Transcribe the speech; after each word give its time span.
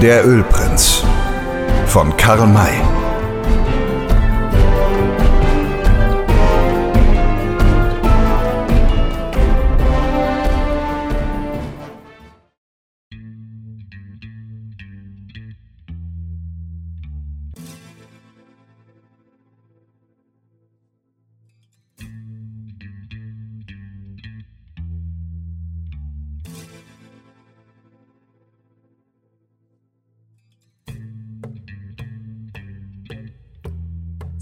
Der 0.00 0.26
Ölprinz 0.26 1.04
von 1.86 2.16
Karl 2.16 2.46
May. 2.46 2.89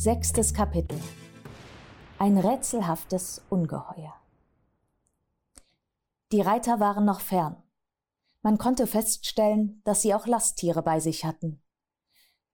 Sechstes 0.08 0.54
Kapitel 0.54 0.98
Ein 2.18 2.38
rätselhaftes 2.38 3.44
Ungeheuer 3.50 4.14
Die 6.32 6.40
Reiter 6.40 6.80
waren 6.80 7.04
noch 7.04 7.20
fern. 7.20 7.62
Man 8.40 8.56
konnte 8.56 8.86
feststellen, 8.86 9.82
dass 9.84 10.00
sie 10.00 10.14
auch 10.14 10.26
Lasttiere 10.26 10.80
bei 10.82 10.98
sich 10.98 11.26
hatten. 11.26 11.62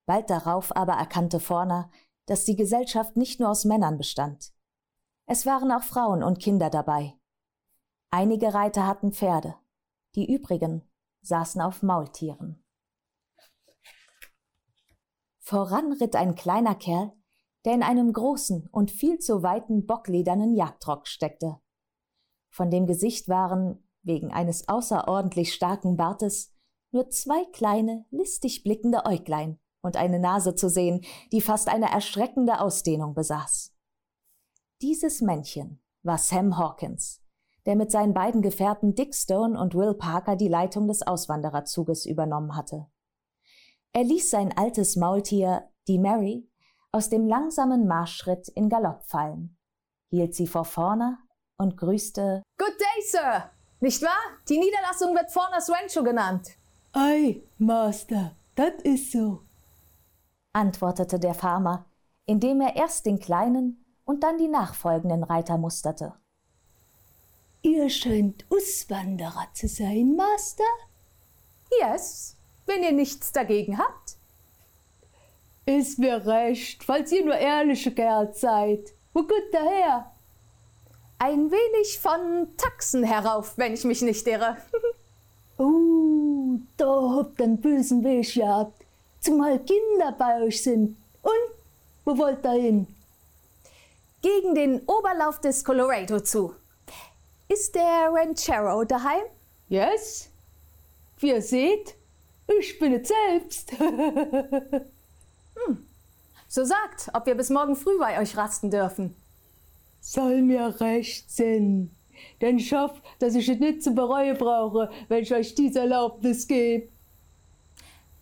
Bald 0.05 0.31
darauf 0.31 0.75
aber 0.75 0.95
erkannte 0.95 1.39
Forner, 1.39 1.93
dass 2.27 2.45
die 2.45 2.57
Gesellschaft 2.57 3.17
nicht 3.17 3.39
nur 3.39 3.51
aus 3.51 3.65
Männern 3.65 3.99
bestand. 3.99 4.53
Es 5.27 5.47
waren 5.47 5.71
auch 5.71 5.85
Frauen 5.85 6.25
und 6.25 6.41
Kinder 6.41 6.71
dabei. 6.71 7.15
Einige 8.11 8.53
Reiter 8.53 8.85
hatten 8.85 9.13
Pferde, 9.13 9.55
die 10.17 10.29
übrigen 10.29 10.83
saßen 11.23 11.61
auf 11.61 11.85
Maultieren. 11.85 12.65
Voran 15.39 15.93
ritt 15.93 16.17
ein 16.17 16.35
kleiner 16.35 16.75
Kerl, 16.75 17.13
der 17.65 17.75
in 17.75 17.83
einem 17.83 18.13
großen 18.13 18.69
und 18.71 18.91
viel 18.91 19.19
zu 19.19 19.43
weiten 19.43 19.87
bockledernen 19.87 20.55
Jagdrock 20.55 21.07
steckte. 21.07 21.59
Von 22.51 22.71
dem 22.71 22.87
Gesicht 22.87 23.29
waren, 23.29 23.89
wegen 24.03 24.33
eines 24.33 24.69
außerordentlich 24.69 25.55
starken 25.55 25.97
Bartes, 25.97 26.53
nur 26.93 27.11
zwei 27.11 27.45
kleine, 27.47 28.05
listig 28.11 28.63
blickende 28.63 29.05
Äuglein 29.05 29.59
und 29.83 29.97
eine 29.97 30.19
Nase 30.19 30.55
zu 30.55 30.69
sehen, 30.69 31.05
die 31.33 31.41
fast 31.41 31.69
eine 31.69 31.91
erschreckende 31.91 32.61
Ausdehnung 32.61 33.15
besaß. 33.15 33.75
Dieses 34.81 35.21
Männchen 35.21 35.83
war 36.03 36.19
Sam 36.19 36.59
Hawkins, 36.59 37.23
der 37.67 37.77
mit 37.77 37.91
seinen 37.91 38.15
beiden 38.15 38.43
Gefährten 38.43 38.95
Dick 38.95 39.15
Stone 39.15 39.59
und 39.59 39.75
Will 39.75 39.95
Parker 39.95 40.37
die 40.37 40.49
Leitung 40.49 40.87
des 40.87 41.03
Auswandererzuges 41.03 42.07
übernommen 42.07 42.55
hatte. 42.55 42.87
Er 43.93 44.05
ließ 44.05 44.31
sein 44.31 44.57
altes 44.57 44.97
Maultier, 44.97 45.71
die 45.89 45.99
Mary, 45.99 46.49
aus 46.95 47.09
dem 47.09 47.27
langsamen 47.27 47.89
Marschschritt 47.89 48.47
in 48.47 48.69
Galopp 48.69 49.03
fallen, 49.03 49.57
hielt 50.11 50.33
sie 50.33 50.47
vor 50.47 50.65
vorne 50.65 51.19
und 51.59 51.77
grüßte 51.77 52.45
Good 52.57 52.79
day, 52.79 53.03
Sir! 53.03 53.51
Nicht 53.81 54.01
wahr? 54.01 54.39
Die 54.49 54.59
Niederlassung 54.59 55.13
wird 55.13 55.33
Fornas 55.33 55.69
Rancho 55.69 56.05
genannt. 56.05 56.51
Ei, 56.93 57.43
Master, 57.59 58.37
das 58.55 58.75
ist 58.85 59.11
so, 59.11 59.43
antwortete 60.53 61.19
der 61.19 61.35
Farmer, 61.35 61.85
indem 62.27 62.61
er 62.61 62.77
erst 62.77 63.07
den 63.07 63.19
kleinen 63.19 63.85
und 64.05 64.23
dann 64.23 64.39
die 64.39 64.47
nachfolgenden 64.47 65.25
Reiter 65.25 65.59
musterte. 65.59 66.15
Ihr 67.63 67.91
scheint 67.91 68.47
Auswanderer 68.51 69.49
zu 69.53 69.67
sein, 69.67 70.15
Master? 70.15 70.63
Yes, 71.81 72.37
wenn 72.67 72.85
ihr 72.85 72.93
nichts 72.93 73.33
dagegen 73.33 73.79
habt. 73.79 74.17
Ist 75.67 75.99
mir 75.99 76.27
recht, 76.27 76.85
falls 76.85 77.11
ihr 77.11 77.25
nur 77.25 77.37
ehrliche 77.37 77.91
Kerl 77.91 78.35
seid. 78.35 78.93
Wo 79.15 79.23
gut 79.23 79.49
daher? 79.53 80.11
Ein 81.19 81.51
wenig 81.51 81.99
von 82.01 82.49
Taxen 82.57 83.03
herauf, 83.03 83.57
wenn 83.57 83.73
ich 83.73 83.85
mich 83.85 84.03
nicht 84.03 84.27
irre. 84.27 84.59
oh, 85.57 86.59
da 86.77 87.17
habt 87.17 87.41
ihr 87.41 87.45
einen 87.45 87.61
bösen 87.61 88.05
Weg 88.05 88.35
gehabt. 88.35 88.85
Zumal 89.21 89.59
Kinder 89.61 90.13
bei 90.19 90.43
euch 90.43 90.63
sind. 90.63 90.97
Und? 91.23 91.33
Wo 92.05 92.19
wollt 92.19 92.45
ihr 92.45 92.53
hin? 92.53 92.87
Gegen 94.21 94.55
den 94.55 94.83
Oberlauf 94.87 95.41
des 95.41 95.65
Colorado 95.65 96.21
zu. 96.21 96.55
Ist 97.49 97.75
der 97.75 98.11
Ranchero 98.13 98.85
daheim? 98.85 99.25
Yes. 99.69 100.29
Wie 101.19 101.29
ihr 101.29 101.41
seht, 101.41 101.95
ich 102.59 102.79
bin 102.79 102.95
es 102.95 103.09
selbst. 103.09 103.73
Hm. 105.57 105.87
So 106.49 106.65
sagt, 106.65 107.11
ob 107.15 107.27
wir 107.27 107.35
bis 107.35 107.51
morgen 107.51 107.75
früh 107.75 107.99
bei 107.99 108.21
euch 108.21 108.37
rasten 108.37 108.71
dürfen. 108.71 109.17
Soll 110.01 110.43
mir 110.43 110.81
recht 110.81 111.31
sein. 111.31 111.91
Denn 112.41 112.59
ich 112.59 112.73
hoffe, 112.73 113.01
dass 113.19 113.35
ich 113.35 113.49
es 113.49 113.59
nicht 113.59 113.83
zu 113.83 113.93
bereuen 113.93 114.37
brauche, 114.37 114.91
wenn 115.09 115.23
ich 115.23 115.35
euch 115.35 115.55
diese 115.55 115.81
Erlaubnis 115.81 116.47
gebe. 116.47 116.89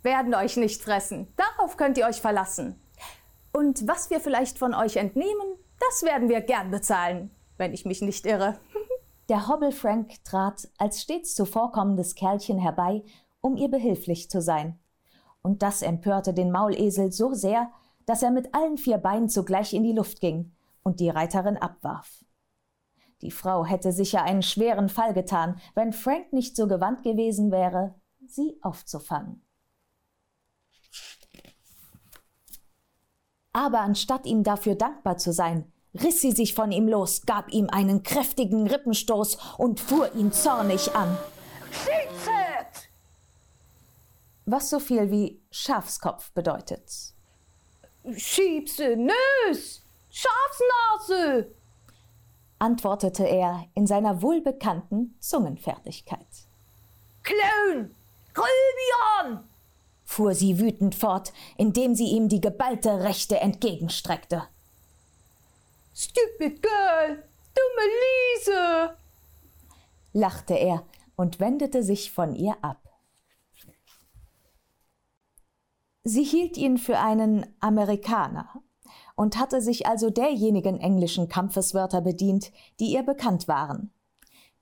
Werden 0.02 0.34
euch 0.34 0.56
nicht 0.56 0.82
fressen. 0.82 1.28
Darauf 1.36 1.76
könnt 1.76 1.98
ihr 1.98 2.06
euch 2.06 2.20
verlassen. 2.20 2.80
Und 3.52 3.86
was 3.86 4.10
wir 4.10 4.20
vielleicht 4.20 4.58
von 4.58 4.74
euch 4.74 4.96
entnehmen, 4.96 5.56
das 5.78 6.02
werden 6.02 6.28
wir 6.28 6.40
gern 6.40 6.70
bezahlen, 6.70 7.30
wenn 7.58 7.74
ich 7.74 7.84
mich 7.84 8.00
nicht 8.00 8.24
irre. 8.24 8.58
Der 9.28 9.46
Hobble 9.46 9.72
Frank 9.72 10.24
trat 10.24 10.68
als 10.78 11.02
stets 11.02 11.34
zuvorkommendes 11.34 12.14
Kerlchen 12.14 12.58
herbei, 12.58 13.02
um 13.40 13.56
ihr 13.56 13.68
behilflich 13.68 14.30
zu 14.30 14.40
sein 14.40 14.81
und 15.42 15.62
das 15.62 15.82
empörte 15.82 16.32
den 16.32 16.50
Maulesel 16.50 17.12
so 17.12 17.34
sehr, 17.34 17.70
dass 18.06 18.22
er 18.22 18.30
mit 18.30 18.54
allen 18.54 18.78
vier 18.78 18.98
Beinen 18.98 19.28
zugleich 19.28 19.74
in 19.74 19.82
die 19.82 19.92
Luft 19.92 20.20
ging 20.20 20.52
und 20.82 21.00
die 21.00 21.10
Reiterin 21.10 21.56
abwarf. 21.56 22.24
Die 23.20 23.30
Frau 23.30 23.64
hätte 23.64 23.92
sicher 23.92 24.22
einen 24.22 24.42
schweren 24.42 24.88
Fall 24.88 25.14
getan, 25.14 25.60
wenn 25.74 25.92
Frank 25.92 26.32
nicht 26.32 26.56
so 26.56 26.66
gewandt 26.66 27.04
gewesen 27.04 27.52
wäre, 27.52 27.94
sie 28.26 28.58
aufzufangen. 28.62 29.44
Aber 33.52 33.80
anstatt 33.80 34.26
ihm 34.26 34.42
dafür 34.42 34.74
dankbar 34.74 35.18
zu 35.18 35.32
sein, 35.32 35.70
riss 35.94 36.20
sie 36.20 36.32
sich 36.32 36.54
von 36.54 36.72
ihm 36.72 36.88
los, 36.88 37.26
gab 37.26 37.52
ihm 37.52 37.68
einen 37.68 38.02
kräftigen 38.02 38.66
Rippenstoß 38.66 39.38
und 39.58 39.78
fuhr 39.78 40.14
ihn 40.14 40.32
zornig 40.32 40.94
an. 40.96 41.16
Schieße! 41.70 42.41
Was 44.46 44.70
so 44.70 44.78
viel 44.78 45.10
wie 45.10 45.40
Schafskopf 45.50 46.32
bedeutet. 46.32 47.14
Schiebse, 48.16 48.96
Nös, 48.96 49.82
Schafsnase, 50.10 51.54
antwortete 52.58 53.24
er 53.24 53.66
in 53.74 53.86
seiner 53.86 54.22
wohlbekannten 54.22 55.16
Zungenfertigkeit. 55.20 56.26
Klön, 57.22 57.94
Gröbion, 58.34 59.44
fuhr 60.04 60.34
sie 60.34 60.58
wütend 60.58 60.94
fort, 60.94 61.32
indem 61.56 61.94
sie 61.94 62.06
ihm 62.06 62.28
die 62.28 62.40
geballte 62.40 63.02
Rechte 63.02 63.38
entgegenstreckte. 63.38 64.44
Stupid 65.94 66.62
Girl, 66.62 67.24
dumme 67.54 67.88
Liese, 68.02 68.96
lachte 70.12 70.54
er 70.54 70.84
und 71.16 71.40
wendete 71.40 71.82
sich 71.82 72.12
von 72.12 72.34
ihr 72.34 72.56
ab. 72.62 72.81
Sie 76.04 76.24
hielt 76.24 76.56
ihn 76.56 76.78
für 76.78 76.98
einen 76.98 77.46
Amerikaner 77.60 78.62
und 79.14 79.38
hatte 79.38 79.60
sich 79.60 79.86
also 79.86 80.10
derjenigen 80.10 80.80
englischen 80.80 81.28
Kampfeswörter 81.28 82.00
bedient, 82.00 82.52
die 82.80 82.92
ihr 82.92 83.02
bekannt 83.02 83.46
waren. 83.46 83.92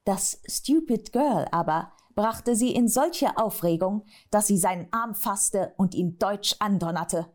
Das 0.04 0.42
Stupid 0.46 1.12
Girl 1.12 1.46
aber 1.50 1.92
brachte 2.14 2.54
sie 2.54 2.74
in 2.74 2.88
solche 2.88 3.38
Aufregung, 3.38 4.06
dass 4.30 4.46
sie 4.46 4.58
seinen 4.58 4.92
Arm 4.92 5.14
fasste 5.14 5.72
und 5.78 5.94
ihn 5.94 6.18
deutsch 6.18 6.56
andonnerte, 6.58 7.32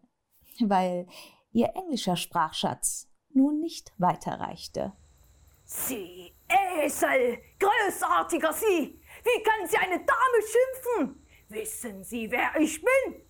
weil 0.59 1.07
ihr 1.51 1.71
englischer 1.75 2.15
Sprachschatz 2.15 3.07
nun 3.33 3.59
nicht 3.59 3.93
weiterreichte. 3.97 4.93
Sie 5.63 6.35
Esel, 6.47 7.39
großartiger 7.59 8.53
Sie! 8.53 9.01
Wie 9.23 9.43
können 9.43 9.67
Sie 9.67 9.77
eine 9.77 9.97
Dame 9.97 10.39
schimpfen? 10.43 11.27
Wissen 11.49 12.03
Sie, 12.03 12.29
wer 12.29 12.55
ich 12.59 12.79
bin? 12.81 13.24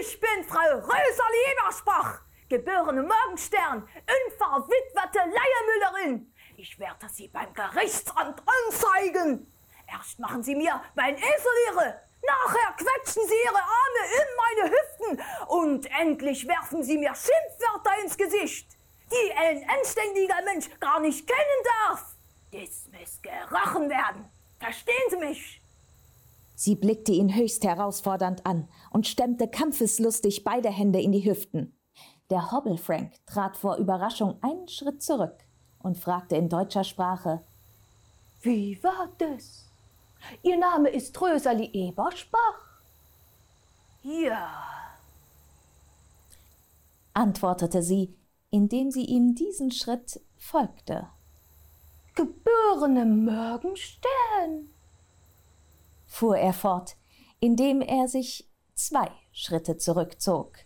Ich 0.00 0.20
bin 0.20 0.44
Frau 0.44 0.78
Röserli 0.78 1.52
Ebersbach, 1.52 2.20
geborene 2.48 3.02
Morgenstern, 3.02 3.88
unverwitwete 4.26 5.18
Leiermüllerin. 5.18 6.32
Ich 6.56 6.78
werde 6.78 7.08
Sie 7.08 7.28
beim 7.28 7.52
Gerichtsamt 7.54 8.42
anzeigen. 8.46 9.52
Erst 9.86 10.18
machen 10.18 10.42
Sie 10.42 10.56
mir 10.56 10.82
mein 10.94 11.16
Esel 11.16 12.00
nachher 12.26 12.72
quetschen 12.76 13.22
Sie 13.26 13.34
Ihre 13.44 13.62
Arme 13.62 14.02
in 14.16 14.28
meine 14.36 14.72
Hüften 14.72 15.24
und 15.48 15.86
endlich 16.00 16.46
werfen 16.48 16.82
Sie 16.82 16.98
mir 16.98 17.14
Schimpfwörter 17.14 18.02
ins 18.02 18.16
Gesicht, 18.16 18.68
die 19.10 19.32
ein 19.32 19.68
anständiger 19.68 20.42
Mensch 20.44 20.68
gar 20.80 21.00
nicht 21.00 21.26
kennen 21.26 21.62
darf. 21.86 22.16
Das 22.52 22.88
muss 22.90 23.22
gerochen 23.22 23.88
werden. 23.88 24.30
Verstehen 24.58 25.10
Sie 25.10 25.16
mich? 25.16 25.60
Sie 26.56 26.74
blickte 26.74 27.12
ihn 27.12 27.36
höchst 27.36 27.62
herausfordernd 27.64 28.44
an 28.46 28.68
und 28.90 29.06
stemmte 29.06 29.46
kampfeslustig 29.46 30.42
beide 30.42 30.70
Hände 30.70 31.00
in 31.00 31.12
die 31.12 31.24
Hüften. 31.24 31.78
Der 32.30 32.50
Hobble 32.50 32.78
Frank 32.78 33.12
trat 33.26 33.56
vor 33.56 33.76
Überraschung 33.76 34.42
einen 34.42 34.66
Schritt 34.66 35.02
zurück 35.02 35.36
und 35.78 35.98
fragte 35.98 36.34
in 36.36 36.48
deutscher 36.48 36.82
Sprache: 36.82 37.44
Wie 38.40 38.82
war 38.82 39.10
das? 39.18 39.70
Ihr 40.42 40.58
Name 40.58 40.88
ist 40.88 41.20
Rösali 41.20 41.70
Ebersbach? 41.72 42.80
Ja, 44.02 44.66
antwortete 47.16 47.82
sie, 47.82 48.14
indem 48.50 48.90
sie 48.90 49.04
ihm 49.04 49.34
diesen 49.34 49.70
Schritt 49.70 50.20
folgte. 50.36 51.08
Geborene 52.14 53.04
Morgenstern, 53.06 54.70
fuhr 56.16 56.38
er 56.38 56.52
fort, 56.54 56.96
indem 57.40 57.82
er 57.82 58.08
sich 58.08 58.48
zwei 58.74 59.10
Schritte 59.32 59.76
zurückzog. 59.76 60.56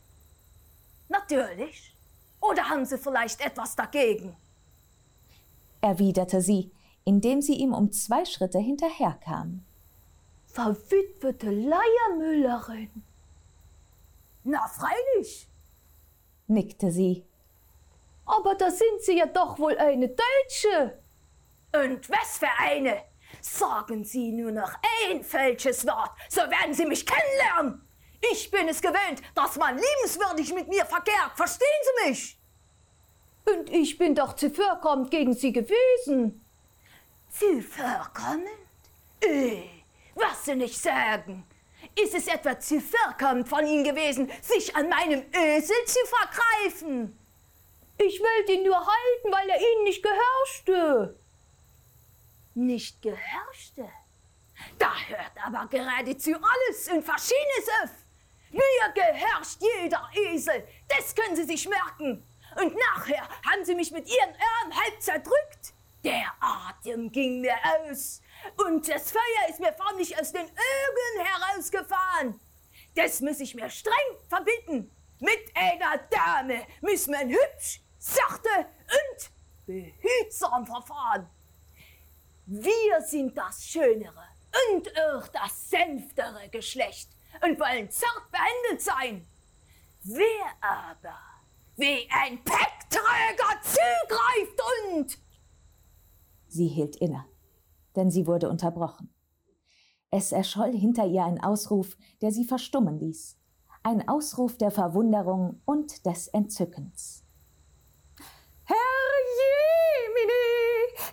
natürlich. 1.08 1.94
Oder 2.40 2.70
haben 2.70 2.86
Sie 2.86 2.96
vielleicht 2.96 3.40
etwas 3.40 3.76
dagegen? 3.76 4.34
erwiderte 5.82 6.40
sie, 6.40 6.70
indem 7.04 7.40
sie 7.42 7.54
ihm 7.54 7.74
um 7.74 7.90
zwei 7.92 8.24
Schritte 8.24 8.58
hinterherkam. 8.58 9.64
verwitwete 10.46 11.50
Leiermüllerin. 11.50 12.90
Na, 14.44 14.66
freilich. 14.68 15.48
nickte 16.46 16.90
sie. 16.90 17.24
Aber 18.24 18.54
da 18.54 18.70
sind 18.70 19.00
Sie 19.02 19.18
ja 19.18 19.26
doch 19.26 19.58
wohl 19.58 19.76
eine 19.78 20.08
Deutsche. 20.08 20.98
Und 21.72 22.08
was 22.08 22.38
für 22.38 22.50
eine? 22.58 23.02
Sagen 23.40 24.04
Sie 24.04 24.32
nur 24.32 24.52
noch 24.52 24.72
ein 25.08 25.22
falsches 25.24 25.86
Wort, 25.86 26.10
so 26.28 26.40
werden 26.42 26.74
Sie 26.74 26.86
mich 26.86 27.06
kennenlernen. 27.06 27.86
Ich 28.32 28.50
bin 28.50 28.68
es 28.68 28.82
gewöhnt, 28.82 29.22
dass 29.34 29.56
man 29.56 29.76
liebenswürdig 29.78 30.52
mit 30.52 30.68
mir 30.68 30.84
verkehrt. 30.84 31.32
Verstehen 31.36 31.68
Sie 31.82 32.10
mich? 32.10 32.38
Und 33.46 33.70
ich 33.70 33.96
bin 33.96 34.14
doch 34.14 34.34
zuvorkommend 34.34 35.10
gegen 35.10 35.34
Sie 35.34 35.52
gewesen. 35.52 36.44
Zuvorkommend? 37.30 38.48
Äh, 39.20 39.62
was 40.14 40.44
Sie 40.44 40.54
nicht 40.54 40.80
sagen. 40.80 41.46
Ist 41.98 42.14
es 42.14 42.28
etwa 42.28 42.58
zuvorkommend 42.58 43.48
von 43.48 43.66
Ihnen 43.66 43.84
gewesen, 43.84 44.30
sich 44.42 44.74
an 44.76 44.88
meinem 44.88 45.24
Ösel 45.34 45.76
zu 45.86 45.98
vergreifen? 46.06 47.18
Ich 47.98 48.20
wollte 48.20 48.52
ihn 48.52 48.64
nur 48.64 48.76
halten, 48.76 49.32
weil 49.32 49.48
er 49.48 49.60
Ihnen 49.60 49.84
nicht 49.84 50.02
gehorchte. 50.02 51.19
Nicht 52.60 53.00
gehorchte? 53.00 53.88
Da 54.78 54.94
hört 55.06 55.32
aber 55.42 55.66
geradezu 55.68 56.32
alles 56.34 56.88
und 56.88 57.02
Verschiedenes 57.02 57.68
auf. 57.82 57.90
Mir 58.50 58.92
gehorcht 58.94 59.62
jeder 59.62 60.10
Esel, 60.14 60.68
das 60.86 61.14
können 61.14 61.36
Sie 61.36 61.44
sich 61.44 61.66
merken. 61.66 62.22
Und 62.60 62.76
nachher 62.76 63.26
haben 63.50 63.64
Sie 63.64 63.74
mich 63.74 63.90
mit 63.92 64.06
Ihren 64.06 64.28
Ohren 64.28 64.76
halb 64.78 65.00
zerdrückt. 65.00 65.72
Der 66.04 66.34
Atem 66.38 67.10
ging 67.10 67.40
mir 67.40 67.56
aus 67.64 68.20
und 68.66 68.86
das 68.86 69.10
Feuer 69.10 69.48
ist 69.48 69.60
mir 69.60 69.72
förmlich 69.72 70.20
aus 70.20 70.30
den 70.30 70.44
Augen 70.44 71.26
herausgefahren. 71.26 72.40
Das 72.94 73.22
muss 73.22 73.40
ich 73.40 73.54
mir 73.54 73.70
streng 73.70 73.94
verbieten. 74.28 74.94
Mit 75.18 75.50
einer 75.54 75.96
Dame 76.10 76.66
muss 76.82 77.06
man 77.06 77.30
hübsch, 77.30 77.80
sachte 77.98 78.50
und 78.58 79.30
behutsam 79.64 80.66
verfahren. 80.66 81.30
Wir 82.52 83.00
sind 83.06 83.38
das 83.38 83.64
schönere 83.64 84.24
und 84.72 84.88
auch 84.98 85.28
das 85.28 85.70
sanftere 85.70 86.48
Geschlecht 86.50 87.08
und 87.44 87.60
wollen 87.60 87.88
zart 87.92 88.28
behandelt 88.32 88.82
sein. 88.82 89.24
Wer 90.02 90.46
aber 90.60 91.16
wie 91.76 92.08
ein 92.10 92.42
Peckträger 92.42 93.60
zugreift 93.62 94.60
und 94.88 95.18
Sie 96.48 96.66
hielt 96.66 96.96
inne, 96.96 97.24
denn 97.94 98.10
sie 98.10 98.26
wurde 98.26 98.50
unterbrochen. 98.50 99.14
Es 100.10 100.32
erscholl 100.32 100.76
hinter 100.76 101.06
ihr 101.06 101.22
ein 101.22 101.40
Ausruf, 101.40 101.96
der 102.20 102.32
sie 102.32 102.44
verstummen 102.44 102.98
ließ. 102.98 103.38
Ein 103.84 104.08
Ausruf 104.08 104.58
der 104.58 104.72
Verwunderung 104.72 105.62
und 105.66 106.04
des 106.04 106.26
Entzückens. 106.26 107.19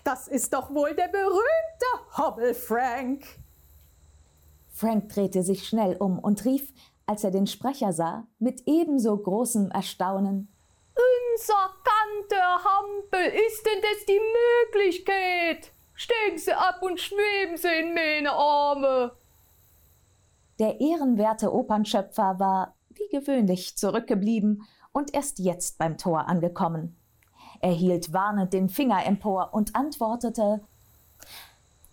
Das 0.07 0.29
ist 0.29 0.53
doch 0.53 0.73
wohl 0.73 0.95
der 0.95 1.09
berühmte 1.09 2.17
Hobble 2.17 2.53
Frank. 2.53 3.25
Frank 4.69 5.09
drehte 5.09 5.43
sich 5.43 5.67
schnell 5.67 5.97
um 5.97 6.17
und 6.17 6.45
rief, 6.45 6.73
als 7.05 7.25
er 7.25 7.31
den 7.31 7.45
Sprecher 7.45 7.91
sah, 7.91 8.25
mit 8.39 8.63
ebenso 8.67 9.17
großem 9.17 9.69
Erstaunen 9.69 10.47
Unser 10.95 11.73
Kanter 11.83 12.63
Hampel, 12.63 13.33
ist 13.47 13.65
denn 13.65 13.81
das 13.81 14.05
die 14.07 14.21
Möglichkeit? 14.71 15.73
Steigen 15.93 16.37
Sie 16.37 16.53
ab 16.53 16.81
und 16.81 17.01
schweben 17.01 17.57
Sie 17.57 17.67
in 17.67 17.93
meine 17.93 18.31
Arme. 18.31 19.11
Der 20.59 20.79
ehrenwerte 20.79 21.53
Opernschöpfer 21.53 22.39
war, 22.39 22.75
wie 22.91 23.09
gewöhnlich, 23.09 23.77
zurückgeblieben 23.77 24.63
und 24.93 25.13
erst 25.13 25.39
jetzt 25.39 25.77
beim 25.77 25.97
Tor 25.97 26.29
angekommen. 26.29 26.96
Er 27.61 27.71
hielt 27.71 28.13
warnend 28.13 28.53
den 28.53 28.69
Finger 28.69 29.05
empor 29.05 29.49
und 29.53 29.75
antwortete 29.75 30.61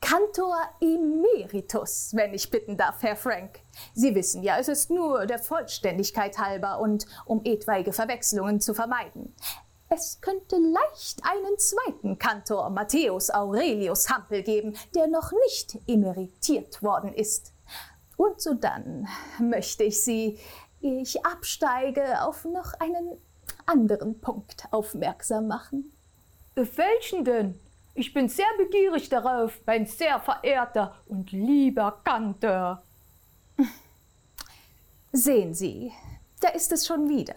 Kantor 0.01 0.57
Emeritus, 0.83 2.11
wenn 2.15 2.35
ich 2.35 2.51
bitten 2.51 2.77
darf, 2.77 3.03
Herr 3.03 3.17
Frank. 3.17 3.61
Sie 3.95 4.15
wissen 4.15 4.43
ja, 4.43 4.59
es 4.59 4.69
ist 4.69 4.91
nur 4.91 5.25
der 5.25 5.39
Vollständigkeit 5.39 6.39
halber 6.39 6.79
und 6.79 7.07
um 7.25 7.41
etwaige 7.45 7.93
Verwechslungen 7.93 8.61
zu 8.61 8.75
vermeiden. 8.75 9.35
Es 9.89 10.21
könnte 10.21 10.57
leicht 10.57 11.23
einen 11.25 11.59
zweiten 11.59 12.19
Kantor, 12.19 12.69
Matthäus 12.69 13.31
Aurelius 13.31 14.11
Hampel, 14.11 14.43
geben, 14.43 14.77
der 14.95 15.07
noch 15.07 15.33
nicht 15.47 15.79
emeritiert 15.87 16.83
worden 16.83 17.15
ist. 17.15 17.55
Und 18.17 18.41
sodann 18.41 19.09
möchte 19.39 19.85
ich 19.85 20.03
Sie, 20.05 20.39
ich 20.81 21.25
absteige, 21.25 22.23
auf 22.23 22.45
noch 22.45 22.75
einen 22.79 23.19
anderen 23.67 24.21
Punkt 24.21 24.67
aufmerksam 24.71 25.49
machen. 25.49 25.93
Welchen 26.55 27.25
denn? 27.25 27.59
Ich 27.95 28.13
bin 28.13 28.29
sehr 28.29 28.47
begierig 28.59 29.09
darauf, 29.09 29.61
mein 29.67 29.87
sehr 29.87 30.19
verehrter 30.21 30.97
und 31.07 31.31
lieber 31.33 32.01
Kantor. 32.05 32.83
Sehen 35.13 35.55
Sie, 35.55 35.93
da 36.41 36.49
ist 36.49 36.73
es 36.73 36.87
schon 36.87 37.09
wieder. 37.09 37.37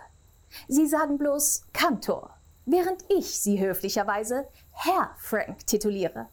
Sie 0.68 0.88
sagen 0.88 1.18
bloß 1.18 1.66
Kantor, 1.74 2.36
während 2.66 3.06
ich 3.10 3.40
Sie 3.40 3.60
höflicherweise 3.60 4.48
Herr 4.72 5.16
Frank 5.20 5.68
tituliere. 5.68 6.28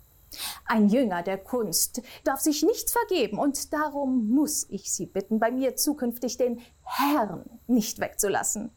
Ein 0.64 0.88
Jünger 0.88 1.22
der 1.22 1.38
Kunst 1.38 2.02
darf 2.24 2.40
sich 2.40 2.62
nichts 2.62 2.92
vergeben 2.92 3.38
und 3.38 3.72
darum 3.72 4.30
muss 4.30 4.66
ich 4.70 4.90
Sie 4.90 5.06
bitten, 5.06 5.38
bei 5.38 5.50
mir 5.50 5.76
zukünftig 5.76 6.36
den 6.36 6.60
Herrn 6.82 7.44
nicht 7.66 8.00
wegzulassen. 8.00 8.70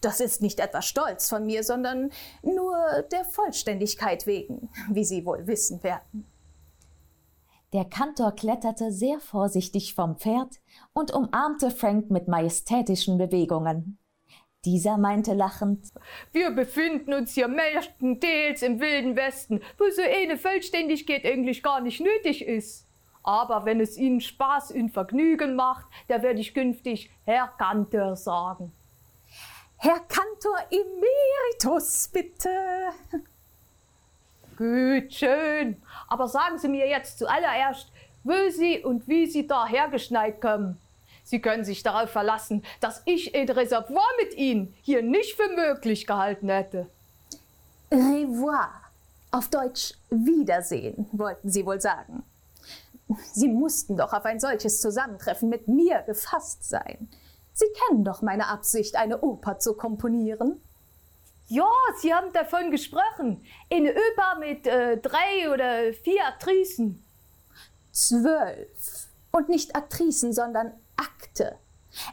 Das 0.00 0.20
ist 0.20 0.42
nicht 0.42 0.60
etwa 0.60 0.82
Stolz 0.82 1.28
von 1.28 1.46
mir, 1.46 1.62
sondern 1.62 2.10
nur 2.42 2.76
der 3.12 3.24
Vollständigkeit 3.24 4.26
wegen, 4.26 4.70
wie 4.90 5.04
Sie 5.04 5.24
wohl 5.24 5.46
wissen 5.46 5.82
werden. 5.82 6.26
Der 7.74 7.84
Kantor 7.84 8.32
kletterte 8.32 8.90
sehr 8.92 9.20
vorsichtig 9.20 9.94
vom 9.94 10.16
Pferd 10.16 10.56
und 10.94 11.12
umarmte 11.12 11.70
Frank 11.70 12.10
mit 12.10 12.26
majestätischen 12.26 13.18
Bewegungen. 13.18 13.98
Dieser 14.64 14.96
meinte 14.96 15.34
lachend, 15.34 15.86
Wir 16.32 16.50
befinden 16.50 17.12
uns 17.12 17.34
hier 17.34 17.46
meistenteils 17.46 18.62
im 18.62 18.80
Wilden 18.80 19.16
Westen, 19.16 19.60
wo 19.76 19.84
so 19.90 20.02
eine 20.02 20.36
Vollständigkeit 20.36 21.24
eigentlich 21.24 21.62
gar 21.62 21.80
nicht 21.80 22.00
nötig 22.00 22.42
ist. 22.42 22.88
Aber 23.22 23.66
wenn 23.66 23.80
es 23.80 23.98
Ihnen 23.98 24.20
Spaß 24.20 24.72
und 24.72 24.90
Vergnügen 24.90 25.54
macht, 25.54 25.86
da 26.08 26.22
werde 26.22 26.40
ich 26.40 26.54
künftig 26.54 27.10
Herr 27.24 27.48
Kantor 27.58 28.16
sagen. 28.16 28.72
Herr 29.80 30.00
Kantor 30.00 30.58
Emeritus, 30.70 32.08
bitte. 32.08 32.50
Gut, 34.56 35.14
schön. 35.14 35.80
Aber 36.08 36.26
sagen 36.26 36.58
Sie 36.58 36.66
mir 36.68 36.88
jetzt 36.88 37.18
zuallererst, 37.18 37.92
wo 38.24 38.50
Sie 38.50 38.82
und 38.82 39.06
wie 39.06 39.26
Sie 39.26 39.46
da 39.46 39.66
hergeschneit 39.66 40.40
kommen. 40.40 40.80
Sie 41.22 41.40
können 41.40 41.64
sich 41.64 41.84
darauf 41.84 42.10
verlassen, 42.10 42.64
dass 42.80 43.02
ich 43.04 43.36
ein 43.36 43.48
Reservoir 43.48 44.08
mit 44.20 44.34
Ihnen 44.34 44.74
hier 44.82 45.02
nicht 45.02 45.36
für 45.36 45.48
möglich 45.54 46.08
gehalten 46.08 46.48
hätte. 46.48 46.88
Revoir. 47.92 48.70
Auf 49.30 49.48
Deutsch 49.48 49.92
Wiedersehen, 50.10 51.06
wollten 51.12 51.50
Sie 51.50 51.64
wohl 51.64 51.80
sagen. 51.80 52.24
Sie 53.32 53.48
mussten 53.48 53.96
doch 53.96 54.12
auf 54.12 54.24
ein 54.24 54.40
solches 54.40 54.80
Zusammentreffen 54.80 55.48
mit 55.48 55.68
mir 55.68 56.02
gefasst 56.02 56.68
sein. 56.68 57.08
Sie 57.58 57.66
kennen 57.72 58.04
doch 58.04 58.22
meine 58.22 58.46
Absicht, 58.46 58.94
eine 58.94 59.20
Oper 59.20 59.58
zu 59.58 59.74
komponieren. 59.74 60.60
Ja, 61.48 61.68
Sie 62.00 62.14
haben 62.14 62.32
davon 62.32 62.70
gesprochen. 62.70 63.44
Eine 63.68 63.90
Oper 63.90 64.38
mit 64.38 64.64
äh, 64.68 64.96
drei 64.98 65.52
oder 65.52 65.92
vier 65.92 66.24
Aktrisen. 66.24 67.04
Zwölf. 67.90 69.08
Und 69.32 69.48
nicht 69.48 69.74
Aktricen, 69.74 70.32
sondern 70.32 70.72
Akte. 70.96 71.58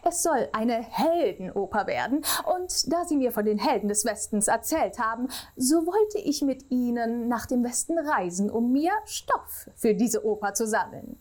Es 0.04 0.24
soll 0.24 0.50
eine 0.52 0.82
Heldenoper 0.82 1.86
werden, 1.86 2.26
und 2.56 2.92
da 2.92 3.06
Sie 3.06 3.18
mir 3.18 3.32
von 3.32 3.46
den 3.46 3.60
Helden 3.60 3.88
des 3.88 4.04
Westens 4.04 4.48
erzählt 4.48 4.98
haben, 4.98 5.28
so 5.56 5.86
wollte 5.86 6.18
ich 6.18 6.42
mit 6.42 6.72
Ihnen 6.72 7.28
nach 7.28 7.46
dem 7.46 7.64
Westen 7.64 8.00
reisen, 8.00 8.50
um 8.50 8.72
mir 8.72 8.94
Stoff 9.06 9.70
für 9.76 9.94
diese 9.94 10.26
Oper 10.26 10.56
zu 10.56 10.66
sammeln. 10.66 11.20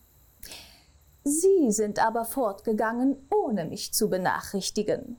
Sie 1.25 1.71
sind 1.71 2.05
aber 2.05 2.27
fortgegangen, 2.27 3.29
ohne 3.35 3.65
mich 3.65 3.95
zu 3.95 4.11
benachrichtigen. 4.11 5.17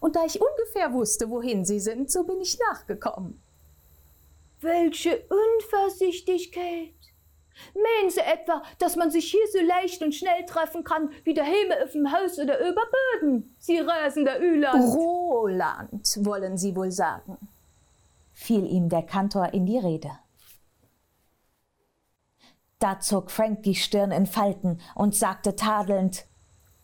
Und 0.00 0.16
da 0.16 0.24
ich 0.26 0.40
ungefähr 0.40 0.92
wusste, 0.92 1.30
wohin 1.30 1.64
Sie 1.64 1.80
sind, 1.80 2.10
so 2.10 2.24
bin 2.24 2.40
ich 2.40 2.58
nachgekommen. 2.70 3.40
Welche 4.60 5.24
Unvorsichtigkeit! 5.28 6.92
Meinen 7.74 8.10
Sie 8.10 8.20
etwa, 8.20 8.62
dass 8.78 8.96
man 8.96 9.10
sich 9.10 9.30
hier 9.30 9.46
so 9.50 9.60
leicht 9.66 10.02
und 10.02 10.14
schnell 10.14 10.44
treffen 10.44 10.84
kann, 10.84 11.10
wie 11.24 11.32
der 11.32 11.44
Häme 11.44 11.82
auf 11.82 11.92
dem 11.92 12.12
Haus 12.12 12.38
oder 12.38 12.58
Überböden? 12.58 13.54
Sie 13.58 13.78
rasender 13.78 14.38
Üland! 14.40 14.94
Roland, 14.94 16.18
wollen 16.20 16.58
Sie 16.58 16.76
wohl 16.76 16.92
sagen. 16.92 17.38
fiel 18.34 18.66
ihm 18.66 18.90
der 18.90 19.02
Kantor 19.04 19.54
in 19.54 19.64
die 19.64 19.78
Rede. 19.78 20.10
Da 22.86 23.00
zog 23.00 23.32
Frank 23.32 23.64
die 23.64 23.74
Stirn 23.74 24.12
in 24.12 24.26
Falten 24.26 24.80
und 24.94 25.12
sagte 25.12 25.56
tadelnd, 25.56 26.24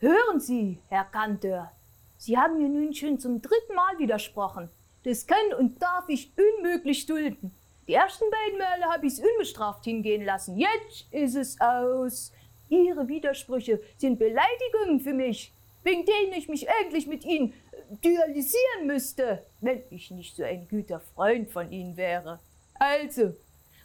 Hören 0.00 0.40
Sie, 0.40 0.82
Herr 0.88 1.04
Kantor, 1.04 1.70
Sie 2.16 2.36
haben 2.36 2.58
mir 2.58 2.68
nun 2.68 2.92
schon 2.92 3.20
zum 3.20 3.40
dritten 3.40 3.76
Mal 3.76 4.00
widersprochen. 4.00 4.68
Das 5.04 5.28
kann 5.28 5.54
und 5.56 5.80
darf 5.80 6.08
ich 6.08 6.32
unmöglich 6.36 7.06
dulden. 7.06 7.54
Die 7.86 7.94
ersten 7.94 8.24
beiden 8.32 8.58
Male 8.58 8.92
habe 8.92 9.06
ich 9.06 9.12
es 9.12 9.20
unbestraft 9.20 9.84
hingehen 9.84 10.24
lassen. 10.24 10.56
Jetzt 10.58 11.06
ist 11.12 11.36
es 11.36 11.60
aus. 11.60 12.32
Ihre 12.68 13.06
Widersprüche 13.06 13.80
sind 13.96 14.18
Beleidigungen 14.18 14.98
für 14.98 15.14
mich, 15.14 15.52
wegen 15.84 16.04
denen 16.04 16.32
ich 16.32 16.48
mich 16.48 16.68
eigentlich 16.68 17.06
mit 17.06 17.24
Ihnen 17.24 17.54
dualisieren 18.02 18.88
müsste, 18.88 19.46
wenn 19.60 19.84
ich 19.90 20.10
nicht 20.10 20.34
so 20.34 20.42
ein 20.42 20.66
guter 20.66 20.98
Freund 20.98 21.48
von 21.48 21.70
Ihnen 21.70 21.96
wäre. 21.96 22.40
Also, 22.74 23.34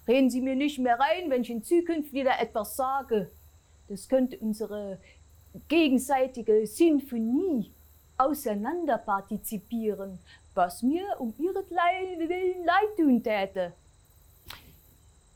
reden 0.07 0.29
Sie 0.29 0.41
mir 0.41 0.55
nicht 0.55 0.79
mehr 0.79 0.99
rein, 0.99 1.29
wenn 1.29 1.41
ich 1.41 1.49
in 1.49 1.63
Zukunft 1.63 2.13
wieder 2.13 2.39
etwas 2.39 2.75
sage. 2.75 3.31
Das 3.89 4.07
könnte 4.07 4.37
unsere 4.39 4.99
gegenseitige 5.67 6.65
Sinfonie 6.67 7.71
auseinanderpartizipieren, 8.17 10.19
was 10.53 10.83
mir 10.83 11.05
um 11.19 11.33
ihretwillen 11.37 12.65
leid 12.65 12.97
tun 12.97 13.23
täte. 13.23 13.73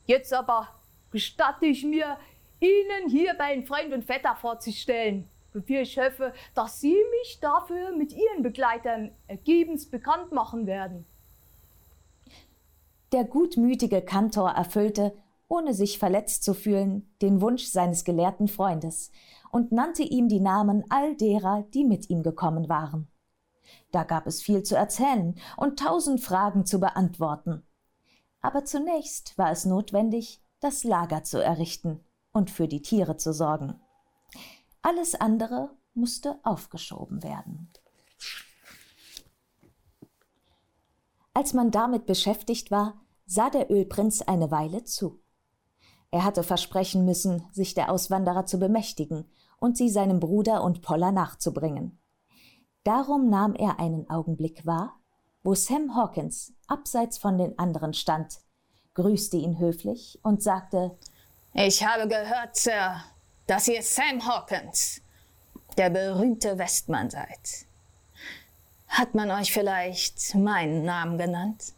Jetzt 0.06 0.34
aber 0.34 0.68
gestatte 1.12 1.68
ich 1.68 1.84
mir, 1.84 2.18
Ihnen 2.60 3.10
hier 3.10 3.34
meinen 3.36 3.66
Freund 3.66 3.92
und 3.92 4.06
Vetter 4.06 4.36
vorzustellen, 4.36 5.28
wofür 5.52 5.82
ich 5.82 5.98
hoffe, 5.98 6.32
dass 6.54 6.80
Sie 6.80 6.96
mich 7.20 7.40
dafür 7.40 7.92
mit 7.92 8.14
Ihren 8.14 8.44
Begleitern 8.44 9.10
ergebens 9.28 9.90
bekannt 9.90 10.32
machen 10.32 10.68
werden. 10.68 11.08
Der 13.12 13.26
gutmütige 13.26 14.02
Kantor 14.02 14.52
erfüllte, 14.52 15.14
ohne 15.50 15.74
sich 15.74 16.00
verletzt 16.00 16.46
zu 16.46 16.54
fühlen, 16.54 17.14
den 17.22 17.42
Wunsch 17.42 17.66
seines 17.66 18.06
gelehrten 18.06 18.48
Freundes 18.48 19.12
und 19.52 19.74
nannte 19.74 20.04
ihm 20.04 20.30
die 20.30 20.40
Namen 20.40 20.86
all 20.90 21.18
derer, 21.18 21.66
die 21.74 21.84
mit 21.84 22.10
ihm 22.10 22.24
gekommen 22.24 22.70
waren. 22.70 23.10
Da 23.92 24.04
gab 24.04 24.28
es 24.28 24.42
viel 24.42 24.64
zu 24.64 24.78
erzählen 24.78 25.36
und 25.58 25.78
tausend 25.78 26.22
Fragen 26.22 26.66
zu 26.66 26.80
beantworten. 26.80 27.64
Aber 28.40 28.64
zunächst 28.64 29.38
war 29.38 29.52
es 29.52 29.66
notwendig, 29.66 30.42
das 30.62 30.86
Lager 30.86 31.24
zu 31.24 31.44
errichten 31.44 32.00
und 32.32 32.50
für 32.50 32.70
die 32.70 32.82
Tiere 32.82 33.18
zu 33.18 33.34
sorgen. 33.34 33.80
Alles 34.82 35.16
andere 35.16 35.72
musste 35.94 36.40
aufgeschoben 36.44 37.24
werden. 37.24 37.70
Als 41.34 41.54
man 41.54 41.72
damit 41.72 42.06
beschäftigt 42.06 42.72
war, 42.72 43.01
sah 43.32 43.50
der 43.50 43.72
Ölprinz 43.72 44.22
eine 44.22 44.52
Weile 44.52 44.84
zu. 44.84 45.22
Er 46.12 46.26
hatte 46.26 46.44
versprechen 46.44 47.06
müssen, 47.06 47.48
sich 47.54 47.74
der 47.74 47.90
Auswanderer 47.90 48.46
zu 48.46 48.60
bemächtigen 48.60 49.24
und 49.58 49.78
sie 49.78 49.90
seinem 49.90 50.20
Bruder 50.20 50.66
und 50.66 50.82
Poller 50.82 51.14
nachzubringen. 51.14 51.98
Darum 52.84 53.30
nahm 53.30 53.56
er 53.56 53.80
einen 53.80 54.10
Augenblick 54.10 54.66
wahr, 54.66 55.00
wo 55.44 55.56
Sam 55.56 55.96
Hawkins 55.96 56.54
abseits 56.68 57.18
von 57.18 57.38
den 57.38 57.58
anderen 57.58 57.94
stand, 57.94 58.40
grüßte 58.96 59.38
ihn 59.38 59.60
höflich 59.60 60.20
und 60.24 60.44
sagte 60.44 60.98
Ich 61.54 61.86
habe 61.86 62.10
gehört, 62.10 62.58
Sir, 62.58 63.02
dass 63.48 63.70
ihr 63.70 63.82
Sam 63.82 64.28
Hawkins, 64.28 65.02
der 65.78 65.90
berühmte 65.90 66.58
Westmann 66.58 67.10
seid. 67.10 67.66
Hat 68.90 69.16
man 69.16 69.32
euch 69.32 69.54
vielleicht 69.54 70.36
meinen 70.36 70.84
Namen 70.84 71.18
genannt? 71.18 71.76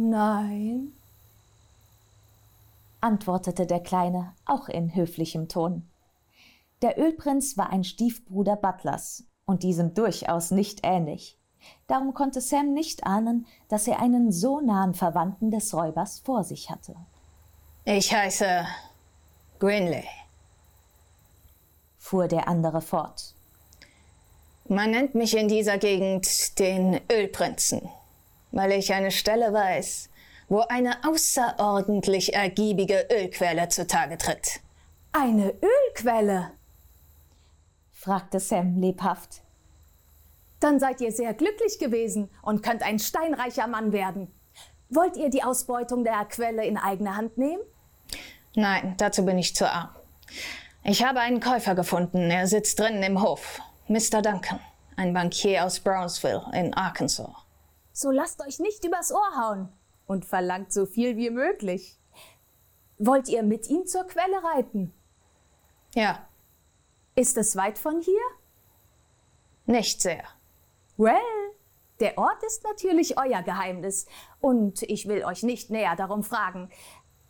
Nein, 0.00 0.92
antwortete 3.00 3.66
der 3.66 3.80
Kleine, 3.80 4.32
auch 4.46 4.68
in 4.68 4.94
höflichem 4.94 5.48
Ton. 5.48 5.90
Der 6.82 7.00
Ölprinz 7.00 7.56
war 7.56 7.70
ein 7.70 7.82
Stiefbruder 7.82 8.54
Butlers 8.54 9.24
und 9.44 9.64
diesem 9.64 9.94
durchaus 9.94 10.52
nicht 10.52 10.82
ähnlich. 10.84 11.36
Darum 11.88 12.14
konnte 12.14 12.40
Sam 12.40 12.74
nicht 12.74 13.08
ahnen, 13.08 13.44
dass 13.68 13.88
er 13.88 14.00
einen 14.00 14.30
so 14.30 14.60
nahen 14.60 14.94
Verwandten 14.94 15.50
des 15.50 15.74
Räubers 15.74 16.20
vor 16.20 16.44
sich 16.44 16.70
hatte. 16.70 16.94
Ich 17.84 18.14
heiße 18.14 18.66
Grinley, 19.58 20.04
fuhr 21.96 22.28
der 22.28 22.46
andere 22.46 22.82
fort. 22.82 23.34
Man 24.68 24.92
nennt 24.92 25.16
mich 25.16 25.36
in 25.36 25.48
dieser 25.48 25.78
Gegend 25.78 26.56
den 26.60 27.00
Ölprinzen, 27.10 27.90
weil 28.52 28.72
ich 28.72 28.92
eine 28.92 29.10
Stelle 29.10 29.52
weiß, 29.52 30.10
wo 30.48 30.60
eine 30.60 31.04
außerordentlich 31.04 32.34
ergiebige 32.34 33.06
Ölquelle 33.10 33.68
zutage 33.68 34.18
tritt. 34.18 34.60
Eine 35.12 35.54
Ölquelle? 35.62 36.52
fragte 37.92 38.40
Sam 38.40 38.80
lebhaft. 38.80 39.42
Dann 40.60 40.80
seid 40.80 41.00
ihr 41.00 41.12
sehr 41.12 41.34
glücklich 41.34 41.78
gewesen 41.78 42.30
und 42.42 42.62
könnt 42.62 42.82
ein 42.82 42.98
steinreicher 42.98 43.66
Mann 43.66 43.92
werden. 43.92 44.32
Wollt 44.90 45.16
ihr 45.16 45.30
die 45.30 45.42
Ausbeutung 45.42 46.04
der 46.04 46.24
Quelle 46.24 46.64
in 46.64 46.78
eigene 46.78 47.16
Hand 47.16 47.36
nehmen? 47.36 47.62
Nein, 48.54 48.94
dazu 48.96 49.24
bin 49.24 49.38
ich 49.38 49.54
zu 49.54 49.70
arm. 49.70 49.90
Ich 50.82 51.04
habe 51.04 51.20
einen 51.20 51.40
Käufer 51.40 51.74
gefunden. 51.74 52.30
Er 52.30 52.46
sitzt 52.46 52.78
drinnen 52.80 53.02
im 53.02 53.22
Hof. 53.22 53.60
Mr. 53.88 54.22
Duncan, 54.22 54.60
ein 54.96 55.12
Bankier 55.12 55.64
aus 55.64 55.80
Brownsville 55.80 56.44
in 56.54 56.74
Arkansas. 56.74 57.30
So 57.98 58.12
lasst 58.12 58.40
euch 58.46 58.60
nicht 58.60 58.84
übers 58.84 59.10
Ohr 59.10 59.34
hauen 59.36 59.72
und 60.06 60.24
verlangt 60.24 60.72
so 60.72 60.86
viel 60.86 61.16
wie 61.16 61.30
möglich. 61.30 61.98
Wollt 62.96 63.28
ihr 63.28 63.42
mit 63.42 63.68
ihm 63.68 63.88
zur 63.88 64.04
Quelle 64.04 64.40
reiten? 64.54 64.94
Ja, 65.96 66.24
Ist 67.16 67.36
es 67.36 67.56
weit 67.56 67.76
von 67.76 68.00
hier? 68.00 68.22
nicht 69.66 70.00
sehr. 70.00 70.22
Well, 70.96 71.16
der 71.98 72.16
Ort 72.18 72.40
ist 72.44 72.62
natürlich 72.62 73.18
euer 73.18 73.42
Geheimnis 73.42 74.06
und 74.40 74.82
ich 74.84 75.08
will 75.08 75.24
euch 75.24 75.42
nicht 75.42 75.68
näher 75.70 75.96
darum 75.96 76.22
fragen. 76.22 76.70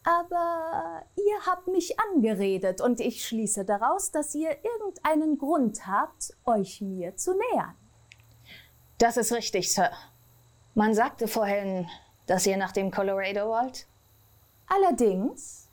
Aber 0.04 1.02
ihr 1.16 1.46
habt 1.46 1.68
mich 1.68 1.98
angeredet 1.98 2.82
und 2.82 3.00
ich 3.00 3.26
schließe 3.26 3.64
daraus, 3.64 4.10
dass 4.10 4.34
ihr 4.34 4.50
irgendeinen 4.62 5.38
Grund 5.38 5.86
habt, 5.86 6.34
euch 6.44 6.82
mir 6.82 7.16
zu 7.16 7.32
nähern. 7.32 7.74
Das 8.98 9.16
ist 9.16 9.32
richtig, 9.32 9.72
Sir. 9.72 9.90
Man 10.78 10.94
sagte 10.94 11.26
vorhin, 11.26 11.88
dass 12.26 12.46
ihr 12.46 12.56
nach 12.56 12.70
dem 12.70 12.92
Colorado 12.92 13.48
wollt. 13.48 13.88
Allerdings, 14.68 15.68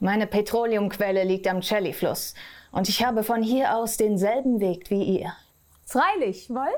Meine 0.00 0.26
Petroleumquelle 0.26 1.22
liegt 1.22 1.46
am 1.46 1.60
Chelly-Fluss 1.60 2.34
und 2.72 2.88
ich 2.88 3.04
habe 3.04 3.22
von 3.22 3.40
hier 3.40 3.76
aus 3.76 3.98
denselben 3.98 4.58
Weg 4.58 4.90
wie 4.90 5.20
ihr. 5.20 5.32
freilich, 5.84 6.50
woll? 6.50 6.74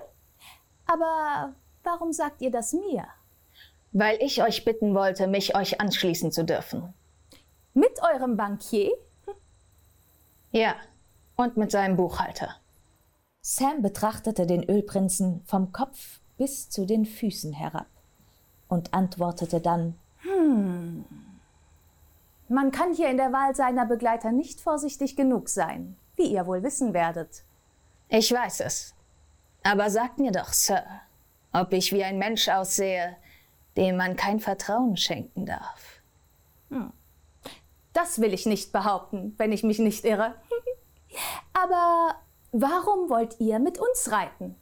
Aber 0.85 1.55
warum 1.85 2.13
sagt 2.13 2.43
ihr 2.43 2.51
das 2.51 2.75
mir? 2.75 3.07
Weil 3.93 4.19
ich 4.21 4.43
euch 4.43 4.67
bitten 4.67 4.95
wollte, 4.95 5.27
mich 5.27 5.57
euch 5.57 5.81
anschließen 5.81 6.33
zu 6.33 6.45
dürfen. 6.45 6.93
Mit 7.73 7.99
eurem 8.03 8.37
Bankier? 8.37 8.91
Ja, 10.51 10.75
und 11.37 11.57
mit 11.57 11.71
seinem 11.71 11.97
Buchhalter. 11.97 12.57
Sam 13.41 13.81
betrachtete 13.81 14.47
den 14.47 14.69
Ölprinzen 14.69 15.43
vom 15.47 15.73
Kopf 15.73 16.21
bis 16.43 16.69
zu 16.69 16.87
den 16.87 17.07
Füßen 17.07 17.53
herab 17.53 17.87
und 18.67 18.93
antwortete 18.93 19.61
dann 19.61 19.97
Man 22.49 22.73
kann 22.73 22.93
hier 22.95 23.11
in 23.11 23.17
der 23.17 23.33
Wahl 23.33 23.55
seiner 23.55 23.87
Begleiter 23.87 24.33
nicht 24.33 24.61
vorsichtig 24.61 25.15
genug 25.15 25.49
sein, 25.49 25.97
wie 26.17 26.27
ihr 26.27 26.45
wohl 26.49 26.65
wissen 26.65 26.95
werdet. 26.95 27.45
Ich 28.09 28.33
weiß 28.33 28.59
es. 28.59 28.93
Aber 29.63 29.89
sagt 29.89 30.19
mir 30.19 30.33
doch, 30.33 30.53
Sir, 30.53 30.83
ob 31.53 31.73
ich 31.73 31.93
wie 31.93 32.03
ein 32.03 32.19
Mensch 32.19 32.49
aussehe, 32.49 33.17
dem 33.77 33.97
man 33.97 34.17
kein 34.17 34.41
Vertrauen 34.41 34.97
schenken 34.97 35.47
darf. 35.47 36.03
Das 37.93 38.21
will 38.21 38.35
ich 38.35 38.47
nicht 38.47 38.73
behaupten, 38.73 39.35
wenn 39.39 39.53
ich 39.53 39.63
mich 39.63 39.79
nicht 39.79 40.05
irre. 40.05 40.35
Aber 41.53 42.17
warum 42.51 43.09
wollt 43.11 43.39
ihr 43.39 43.61
mit 43.61 43.79
uns 43.79 44.11
reiten? 44.11 44.57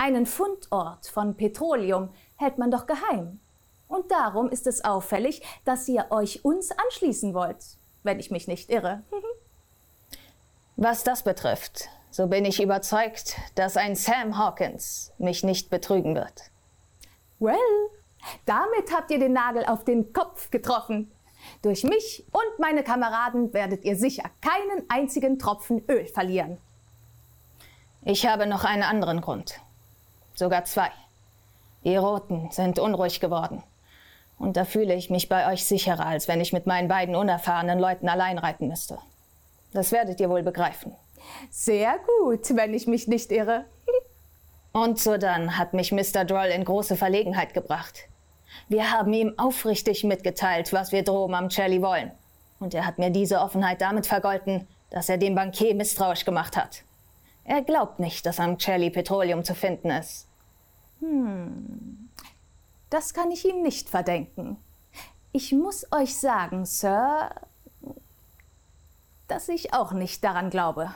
Einen 0.00 0.26
Fundort 0.26 1.08
von 1.08 1.36
Petroleum 1.36 2.10
hält 2.36 2.56
man 2.56 2.70
doch 2.70 2.86
geheim. 2.86 3.40
Und 3.88 4.12
darum 4.12 4.48
ist 4.48 4.68
es 4.68 4.84
auffällig, 4.84 5.42
dass 5.64 5.88
ihr 5.88 6.06
euch 6.10 6.44
uns 6.44 6.70
anschließen 6.70 7.34
wollt, 7.34 7.64
wenn 8.04 8.20
ich 8.20 8.30
mich 8.30 8.46
nicht 8.46 8.70
irre. 8.70 9.02
Was 10.76 11.02
das 11.02 11.24
betrifft, 11.24 11.88
so 12.10 12.28
bin 12.28 12.44
ich 12.44 12.62
überzeugt, 12.62 13.36
dass 13.56 13.76
ein 13.76 13.96
Sam 13.96 14.38
Hawkins 14.38 15.12
mich 15.18 15.42
nicht 15.42 15.68
betrügen 15.68 16.14
wird. 16.14 16.52
Well, 17.40 17.56
damit 18.46 18.94
habt 18.94 19.10
ihr 19.10 19.18
den 19.18 19.32
Nagel 19.32 19.64
auf 19.64 19.82
den 19.82 20.12
Kopf 20.12 20.50
getroffen. 20.50 21.10
Durch 21.62 21.82
mich 21.82 22.24
und 22.30 22.58
meine 22.60 22.84
Kameraden 22.84 23.52
werdet 23.52 23.84
ihr 23.84 23.96
sicher 23.96 24.30
keinen 24.40 24.88
einzigen 24.88 25.40
Tropfen 25.40 25.84
Öl 25.88 26.06
verlieren. 26.06 26.58
Ich 28.02 28.26
habe 28.26 28.46
noch 28.46 28.64
einen 28.64 28.84
anderen 28.84 29.20
Grund. 29.20 29.60
Sogar 30.38 30.64
zwei. 30.64 30.92
Die 31.82 31.96
Roten 31.96 32.52
sind 32.52 32.78
unruhig 32.78 33.18
geworden. 33.18 33.64
Und 34.38 34.56
da 34.56 34.64
fühle 34.64 34.94
ich 34.94 35.10
mich 35.10 35.28
bei 35.28 35.52
euch 35.52 35.64
sicherer, 35.64 36.06
als 36.06 36.28
wenn 36.28 36.40
ich 36.40 36.52
mit 36.52 36.64
meinen 36.64 36.86
beiden 36.86 37.16
unerfahrenen 37.16 37.80
Leuten 37.80 38.08
allein 38.08 38.38
reiten 38.38 38.68
müsste. 38.68 38.98
Das 39.72 39.90
werdet 39.90 40.20
ihr 40.20 40.30
wohl 40.30 40.44
begreifen. 40.44 40.94
Sehr 41.50 41.98
gut, 42.20 42.54
wenn 42.54 42.72
ich 42.72 42.86
mich 42.86 43.08
nicht 43.08 43.32
irre. 43.32 43.64
Und 44.70 45.00
so 45.00 45.16
dann 45.16 45.58
hat 45.58 45.74
mich 45.74 45.90
Mr. 45.90 46.24
Droll 46.24 46.52
in 46.54 46.64
große 46.64 46.96
Verlegenheit 46.96 47.52
gebracht. 47.52 48.04
Wir 48.68 48.92
haben 48.92 49.12
ihm 49.12 49.36
aufrichtig 49.38 50.04
mitgeteilt, 50.04 50.72
was 50.72 50.92
wir 50.92 51.02
droben 51.02 51.34
am 51.34 51.48
Charlie 51.48 51.82
wollen. 51.82 52.12
Und 52.60 52.74
er 52.74 52.86
hat 52.86 53.00
mir 53.00 53.10
diese 53.10 53.40
Offenheit 53.40 53.80
damit 53.80 54.06
vergolten, 54.06 54.68
dass 54.90 55.08
er 55.08 55.18
dem 55.18 55.34
Bankier 55.34 55.74
misstrauisch 55.74 56.24
gemacht 56.24 56.56
hat. 56.56 56.84
Er 57.42 57.62
glaubt 57.62 57.98
nicht, 57.98 58.24
dass 58.24 58.38
am 58.38 58.58
Charlie 58.58 58.90
Petroleum 58.90 59.42
zu 59.42 59.56
finden 59.56 59.90
ist. 59.90 60.27
Das 62.90 63.14
kann 63.14 63.30
ich 63.30 63.44
ihm 63.44 63.62
nicht 63.62 63.88
verdenken. 63.88 64.56
Ich 65.32 65.52
muss 65.52 65.86
euch 65.92 66.16
sagen, 66.16 66.64
Sir, 66.64 67.30
dass 69.28 69.48
ich 69.48 69.74
auch 69.74 69.92
nicht 69.92 70.24
daran 70.24 70.50
glaube. 70.50 70.92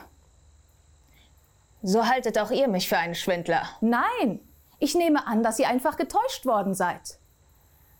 So 1.81 2.07
haltet 2.07 2.39
auch 2.39 2.51
ihr 2.51 2.67
mich 2.67 2.89
für 2.89 2.97
einen 2.97 3.15
Schwindler. 3.15 3.67
Nein, 3.81 4.39
ich 4.79 4.95
nehme 4.95 5.27
an, 5.27 5.43
dass 5.43 5.59
ihr 5.59 5.67
einfach 5.67 5.97
getäuscht 5.97 6.45
worden 6.45 6.73
seid. 6.73 7.19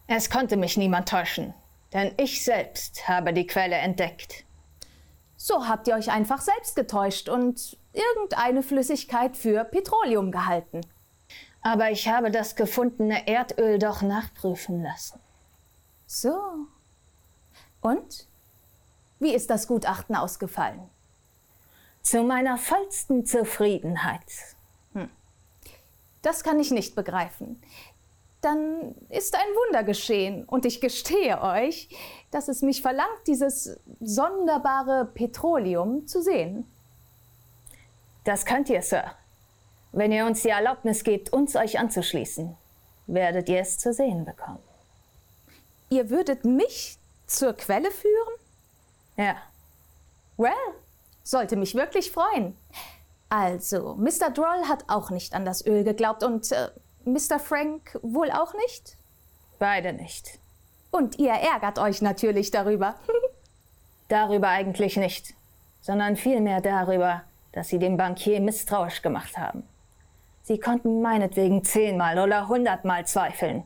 Es 0.07 0.29
konnte 0.29 0.57
mich 0.57 0.75
niemand 0.75 1.07
täuschen, 1.09 1.53
denn 1.93 2.13
ich 2.17 2.43
selbst 2.43 3.07
habe 3.07 3.33
die 3.33 3.47
Quelle 3.47 3.75
entdeckt. 3.75 4.45
So 5.37 5.67
habt 5.67 5.87
ihr 5.87 5.95
euch 5.95 6.11
einfach 6.11 6.41
selbst 6.41 6.75
getäuscht 6.75 7.29
und 7.29 7.77
irgendeine 7.91 8.63
Flüssigkeit 8.63 9.37
für 9.37 9.63
Petroleum 9.65 10.31
gehalten. 10.31 10.81
Aber 11.63 11.91
ich 11.91 12.07
habe 12.09 12.29
das 12.29 12.55
gefundene 12.55 13.27
Erdöl 13.27 13.79
doch 13.79 14.01
nachprüfen 14.01 14.83
lassen. 14.83 15.19
So. 16.05 16.37
Und? 17.81 18.27
Wie 19.19 19.33
ist 19.33 19.49
das 19.49 19.67
Gutachten 19.67 20.15
ausgefallen? 20.15 20.89
Zu 22.01 22.23
meiner 22.23 22.57
vollsten 22.57 23.25
Zufriedenheit. 23.25 24.55
Das 26.21 26.43
kann 26.43 26.59
ich 26.59 26.71
nicht 26.71 26.95
begreifen. 26.95 27.61
Dann 28.41 28.95
ist 29.09 29.35
ein 29.35 29.41
Wunder 29.65 29.83
geschehen 29.83 30.43
und 30.45 30.65
ich 30.65 30.81
gestehe 30.81 31.41
euch, 31.41 31.89
dass 32.31 32.47
es 32.47 32.61
mich 32.61 32.81
verlangt, 32.81 33.27
dieses 33.27 33.79
sonderbare 34.01 35.05
Petroleum 35.05 36.07
zu 36.07 36.21
sehen. 36.21 36.65
Das 38.23 38.45
könnt 38.45 38.69
ihr, 38.69 38.81
Sir. 38.81 39.11
Wenn 39.93 40.11
ihr 40.11 40.25
uns 40.25 40.41
die 40.41 40.49
Erlaubnis 40.49 41.03
gebt, 41.03 41.31
uns 41.31 41.55
euch 41.55 41.79
anzuschließen, 41.79 42.57
werdet 43.07 43.47
ihr 43.47 43.61
es 43.61 43.77
zu 43.77 43.93
sehen 43.93 44.25
bekommen. 44.25 44.59
Ihr 45.89 46.09
würdet 46.09 46.43
mich 46.43 46.97
zur 47.27 47.53
Quelle 47.53 47.91
führen? 47.91 48.33
Ja, 49.15 49.35
Well, 50.37 50.51
sollte 51.23 51.55
mich 51.55 51.75
wirklich 51.75 52.11
freuen. 52.11 52.57
Also, 53.29 53.95
Mr. 53.95 54.31
Droll 54.33 54.67
hat 54.67 54.85
auch 54.87 55.09
nicht 55.09 55.33
an 55.33 55.45
das 55.45 55.65
Öl 55.65 55.83
geglaubt 55.83 56.23
und 56.23 56.51
äh, 56.51 56.69
Mr. 57.05 57.39
Frank 57.39 57.97
wohl 58.01 58.31
auch 58.31 58.53
nicht? 58.53 58.97
beide 59.59 59.93
nicht. 59.93 60.39
Und 60.91 61.19
ihr 61.19 61.31
ärgert 61.31 61.79
euch 61.79 62.01
natürlich 62.01 62.51
darüber. 62.51 62.95
Darüber 64.09 64.49
eigentlich 64.49 64.97
nicht, 64.97 65.33
sondern 65.79 66.17
vielmehr 66.17 66.59
darüber, 66.59 67.23
dass 67.53 67.69
sie 67.69 67.79
dem 67.79 67.95
Bankier 67.95 68.41
misstrauisch 68.41 69.01
gemacht 69.01 69.37
haben. 69.37 69.63
Sie 70.43 70.59
konnten 70.59 71.01
meinetwegen 71.01 71.63
zehnmal 71.63 72.19
oder 72.19 72.49
hundertmal 72.49 73.05
zweifeln, 73.05 73.63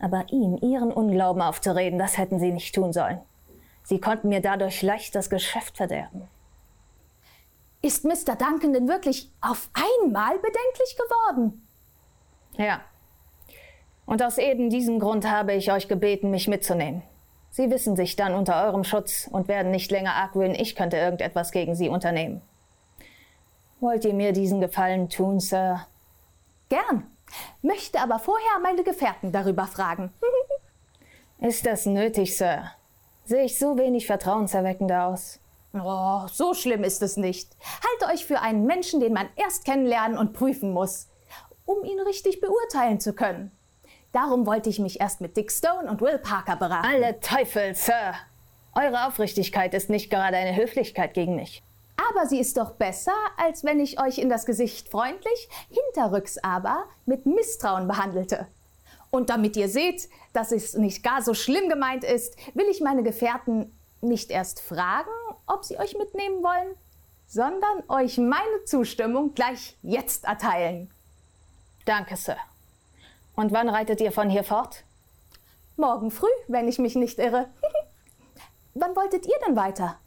aber 0.00 0.24
ihm 0.30 0.56
ihren 0.56 0.90
Unglauben 0.90 1.42
aufzureden, 1.42 1.98
das 1.98 2.16
hätten 2.16 2.38
sie 2.38 2.50
nicht 2.50 2.74
tun 2.74 2.94
sollen. 2.94 3.20
Sie 3.82 4.00
konnten 4.00 4.30
mir 4.30 4.40
dadurch 4.40 4.80
leicht 4.80 5.14
das 5.14 5.28
Geschäft 5.28 5.76
verderben. 5.76 6.26
Ist 7.82 8.06
Mr. 8.06 8.36
Duncan 8.36 8.72
denn 8.72 8.88
wirklich 8.88 9.30
auf 9.42 9.68
einmal 9.74 10.36
bedenklich 10.36 10.96
geworden? 10.96 11.66
Ja. 12.56 12.80
Und 14.06 14.22
aus 14.22 14.38
eben 14.38 14.70
diesem 14.70 14.98
Grund 14.98 15.30
habe 15.30 15.52
ich 15.52 15.70
euch 15.70 15.88
gebeten, 15.88 16.30
mich 16.30 16.48
mitzunehmen. 16.48 17.02
Sie 17.50 17.70
wissen 17.70 17.96
sich 17.96 18.16
dann 18.16 18.34
unter 18.34 18.64
eurem 18.64 18.84
Schutz 18.84 19.28
und 19.30 19.48
werden 19.48 19.70
nicht 19.70 19.90
länger 19.90 20.14
argwöhnen, 20.14 20.54
ich 20.54 20.74
könnte 20.74 20.96
irgendetwas 20.96 21.52
gegen 21.52 21.74
sie 21.74 21.90
unternehmen. 21.90 22.40
Wollt 23.80 24.06
ihr 24.06 24.14
mir 24.14 24.32
diesen 24.32 24.62
Gefallen 24.62 25.10
tun, 25.10 25.38
Sir? 25.38 25.86
Gern. 26.74 27.08
Möchte 27.62 28.00
aber 28.00 28.18
vorher 28.18 28.58
meine 28.60 28.82
Gefährten 28.82 29.30
darüber 29.30 29.68
fragen. 29.68 30.12
Ist 31.38 31.64
das 31.66 31.86
nötig, 31.86 32.36
Sir? 32.36 32.72
Sehe 33.24 33.44
ich 33.44 33.60
so 33.60 33.78
wenig 33.78 34.08
vertrauenserweckender 34.08 35.06
aus? 35.06 35.38
Oh, 35.72 36.26
so 36.26 36.52
schlimm 36.52 36.82
ist 36.82 37.00
es 37.02 37.16
nicht. 37.16 37.50
Halte 37.88 38.12
euch 38.12 38.24
für 38.24 38.40
einen 38.40 38.66
Menschen, 38.66 38.98
den 38.98 39.12
man 39.12 39.28
erst 39.36 39.64
kennenlernen 39.64 40.18
und 40.18 40.32
prüfen 40.32 40.72
muss, 40.72 41.08
um 41.64 41.84
ihn 41.84 42.00
richtig 42.00 42.40
beurteilen 42.40 42.98
zu 42.98 43.12
können. 43.12 43.52
Darum 44.12 44.44
wollte 44.44 44.68
ich 44.68 44.78
mich 44.80 45.00
erst 45.00 45.20
mit 45.20 45.36
Dick 45.36 45.52
Stone 45.52 45.88
und 45.88 46.00
Will 46.00 46.18
Parker 46.18 46.56
beraten. 46.56 46.86
Alle 46.86 47.20
Teufel, 47.20 47.76
Sir! 47.76 48.14
Eure 48.74 49.06
Aufrichtigkeit 49.06 49.74
ist 49.74 49.90
nicht 49.90 50.10
gerade 50.10 50.36
eine 50.36 50.56
Höflichkeit 50.56 51.14
gegen 51.14 51.36
mich. 51.36 51.63
Aber 51.96 52.26
sie 52.26 52.40
ist 52.40 52.56
doch 52.56 52.72
besser, 52.72 53.14
als 53.36 53.64
wenn 53.64 53.80
ich 53.80 54.00
euch 54.00 54.18
in 54.18 54.28
das 54.28 54.46
Gesicht 54.46 54.88
freundlich, 54.88 55.48
hinterrücks 55.70 56.38
aber 56.38 56.86
mit 57.06 57.26
Misstrauen 57.26 57.86
behandelte. 57.86 58.46
Und 59.10 59.30
damit 59.30 59.56
ihr 59.56 59.68
seht, 59.68 60.08
dass 60.32 60.50
es 60.50 60.74
nicht 60.74 61.04
gar 61.04 61.22
so 61.22 61.34
schlimm 61.34 61.68
gemeint 61.68 62.02
ist, 62.02 62.36
will 62.54 62.66
ich 62.68 62.80
meine 62.80 63.04
Gefährten 63.04 63.72
nicht 64.00 64.30
erst 64.30 64.60
fragen, 64.60 65.10
ob 65.46 65.64
sie 65.64 65.78
euch 65.78 65.96
mitnehmen 65.96 66.42
wollen, 66.42 66.74
sondern 67.26 67.82
euch 67.88 68.18
meine 68.18 68.64
Zustimmung 68.64 69.34
gleich 69.34 69.76
jetzt 69.82 70.24
erteilen. 70.24 70.90
Danke, 71.84 72.16
Sir. 72.16 72.36
Und 73.36 73.52
wann 73.52 73.68
reitet 73.68 74.00
ihr 74.00 74.12
von 74.12 74.30
hier 74.30 74.44
fort? 74.44 74.84
Morgen 75.76 76.10
früh, 76.10 76.26
wenn 76.48 76.68
ich 76.68 76.78
mich 76.78 76.94
nicht 76.94 77.18
irre. 77.18 77.48
Wann 78.74 78.96
wolltet 78.96 79.26
ihr 79.26 79.36
denn 79.46 79.54
weiter? 79.54 79.98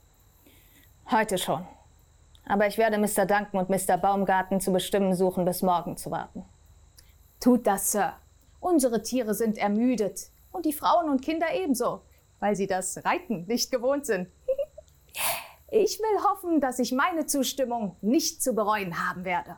Heute 1.10 1.38
schon. 1.38 1.66
Aber 2.48 2.68
ich 2.68 2.78
werde 2.78 2.98
Mr. 2.98 3.26
Duncan 3.26 3.60
und 3.60 3.70
Mr. 3.70 3.98
Baumgarten 3.98 4.62
zu 4.62 4.72
bestimmen 4.72 5.14
suchen, 5.14 5.46
bis 5.46 5.62
morgen 5.62 5.98
zu 5.98 6.12
warten. 6.12 6.46
Tut 7.40 7.68
das, 7.68 7.92
Sir. 7.92 8.14
Unsere 8.60 9.04
Tiere 9.04 9.34
sind 9.34 9.58
ermüdet 9.58 10.32
und 10.52 10.66
die 10.66 10.74
Frauen 10.74 11.10
und 11.10 11.22
Kinder 11.22 11.54
ebenso, 11.54 12.02
weil 12.40 12.56
sie 12.56 12.68
das 12.68 13.04
Reiten 13.06 13.46
nicht 13.46 13.72
gewohnt 13.72 14.06
sind. 14.06 14.30
Ich 15.70 16.00
will 16.00 16.24
hoffen, 16.24 16.62
dass 16.62 16.80
ich 16.80 16.94
meine 16.94 17.26
Zustimmung 17.26 17.98
nicht 18.00 18.42
zu 18.42 18.54
bereuen 18.54 19.06
haben 19.06 19.26
werde. 19.26 19.58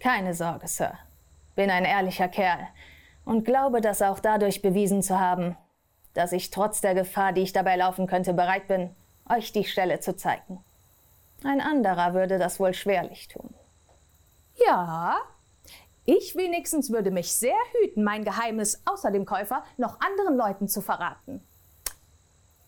Keine 0.00 0.34
Sorge, 0.34 0.66
Sir. 0.66 0.98
Bin 1.54 1.70
ein 1.70 1.84
ehrlicher 1.84 2.26
Kerl 2.26 2.66
und 3.24 3.44
glaube, 3.44 3.80
das 3.80 4.02
auch 4.02 4.18
dadurch 4.18 4.60
bewiesen 4.60 5.02
zu 5.02 5.20
haben, 5.20 5.56
dass 6.14 6.32
ich 6.32 6.50
trotz 6.50 6.80
der 6.80 6.94
Gefahr, 6.94 7.32
die 7.32 7.42
ich 7.42 7.52
dabei 7.52 7.76
laufen 7.76 8.08
könnte, 8.08 8.34
bereit 8.34 8.66
bin, 8.66 8.90
euch 9.28 9.52
die 9.52 9.62
Stelle 9.62 10.00
zu 10.00 10.16
zeigen. 10.16 10.64
Ein 11.44 11.60
anderer 11.60 12.14
würde 12.14 12.38
das 12.38 12.58
wohl 12.58 12.72
schwerlich 12.72 13.28
tun. 13.28 13.54
Ja, 14.66 15.18
ich 16.06 16.34
wenigstens 16.36 16.90
würde 16.90 17.10
mich 17.10 17.32
sehr 17.32 17.56
hüten, 17.72 18.02
mein 18.02 18.24
Geheimnis 18.24 18.82
außer 18.86 19.10
dem 19.10 19.26
Käufer 19.26 19.62
noch 19.76 20.00
anderen 20.00 20.36
Leuten 20.36 20.68
zu 20.68 20.80
verraten. 20.80 21.42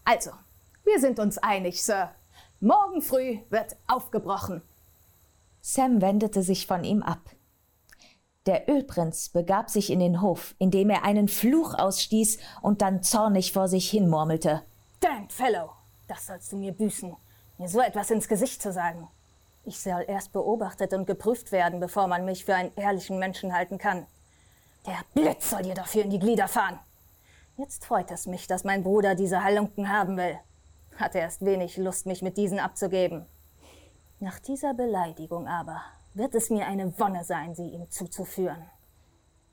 Also, 0.05 0.31
wir 0.85 1.01
sind 1.01 1.19
uns 1.19 1.39
einig, 1.39 1.83
Sir. 1.83 2.11
Morgen 2.61 3.03
früh 3.03 3.39
wird 3.51 3.77
aufgebrochen. 3.87 4.63
Sam 5.61 6.01
wendete 6.01 6.43
sich 6.43 6.67
von 6.67 6.85
ihm 6.85 7.03
ab. 7.03 7.21
Der 8.47 8.69
Ölprinz 8.71 9.31
begab 9.31 9.71
sich 9.71 9.91
in 9.91 10.01
den 10.01 10.21
Hof, 10.21 10.55
indem 10.59 10.91
er 10.91 11.03
einen 11.03 11.29
Fluch 11.29 11.75
ausstieß 11.75 12.39
und 12.63 12.83
dann 12.83 13.03
zornig 13.03 13.53
vor 13.53 13.69
sich 13.69 13.91
hin 13.91 14.09
murmelte. 14.09 14.63
Damned 15.01 15.33
Fellow, 15.33 15.71
das 16.07 16.27
sollst 16.27 16.53
du 16.53 16.57
mir 16.57 16.73
büßen, 16.73 17.17
mir 17.59 17.69
so 17.69 17.81
etwas 17.81 18.11
ins 18.11 18.29
Gesicht 18.29 18.63
zu 18.63 18.73
sagen. 18.73 19.09
Ich 19.65 19.81
soll 19.81 20.05
erst 20.07 20.33
beobachtet 20.33 20.93
und 20.93 21.07
geprüft 21.07 21.53
werden, 21.53 21.81
bevor 21.81 22.07
man 22.07 22.25
mich 22.25 22.45
für 22.45 22.55
einen 22.55 22.73
ehrlichen 22.77 23.19
Menschen 23.19 23.53
halten 23.53 23.79
kann. 23.79 24.07
Der 24.87 24.99
Blitz 25.15 25.51
soll 25.51 25.63
dir 25.63 25.75
dafür 25.75 26.05
in 26.05 26.11
die 26.11 26.21
Glieder 26.21 26.47
fahren. 26.47 26.79
Jetzt 27.57 27.85
freut 27.85 28.11
es 28.11 28.27
mich, 28.27 28.47
dass 28.47 28.65
mein 28.65 28.85
Bruder 28.85 29.15
diese 29.15 29.43
Halunken 29.43 29.89
haben 29.89 30.17
will. 30.17 30.39
Hat 30.97 31.15
erst 31.15 31.45
wenig 31.45 31.77
Lust, 31.77 32.07
mich 32.07 32.23
mit 32.23 32.37
diesen 32.37 32.61
abzugeben. 32.61 33.27
Nach 34.21 34.39
dieser 34.39 34.75
Beleidigung 34.75 35.49
aber 35.49 35.81
wird 36.15 36.35
es 36.35 36.49
mir 36.49 36.67
eine 36.67 36.99
Wonne 36.99 37.25
sein, 37.25 37.55
sie 37.55 37.69
ihm 37.69 37.91
zuzuführen. 37.91 38.71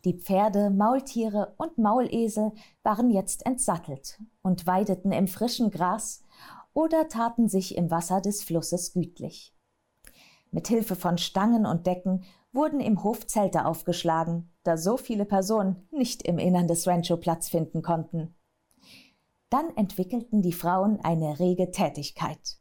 Die 0.05 0.13
Pferde, 0.13 0.69
Maultiere 0.69 1.53
und 1.57 1.77
Maulesel 1.77 2.51
waren 2.83 3.09
jetzt 3.09 3.45
entsattelt 3.45 4.19
und 4.41 4.67
weideten 4.67 5.11
im 5.13 5.27
frischen 5.27 5.71
Gras 5.71 6.23
oder 6.73 7.07
taten 7.07 7.47
sich 7.47 7.77
im 7.77 7.91
Wasser 7.91 8.21
des 8.21 8.43
Flusses 8.43 8.93
gütlich. 8.93 9.55
Mit 10.51 10.67
Hilfe 10.67 10.95
von 10.95 11.17
Stangen 11.17 11.65
und 11.65 11.87
Decken 11.87 12.23
wurden 12.51 12.79
im 12.79 13.03
Hof 13.03 13.25
Zelte 13.25 13.65
aufgeschlagen, 13.65 14.51
da 14.63 14.77
so 14.77 14.97
viele 14.97 15.25
Personen 15.25 15.87
nicht 15.91 16.23
im 16.23 16.37
Innern 16.37 16.67
des 16.67 16.87
Rancho 16.87 17.17
Platz 17.17 17.49
finden 17.49 17.81
konnten. 17.81 18.35
Dann 19.49 19.75
entwickelten 19.75 20.41
die 20.41 20.53
Frauen 20.53 20.99
eine 21.01 21.39
rege 21.39 21.71
Tätigkeit. 21.71 22.57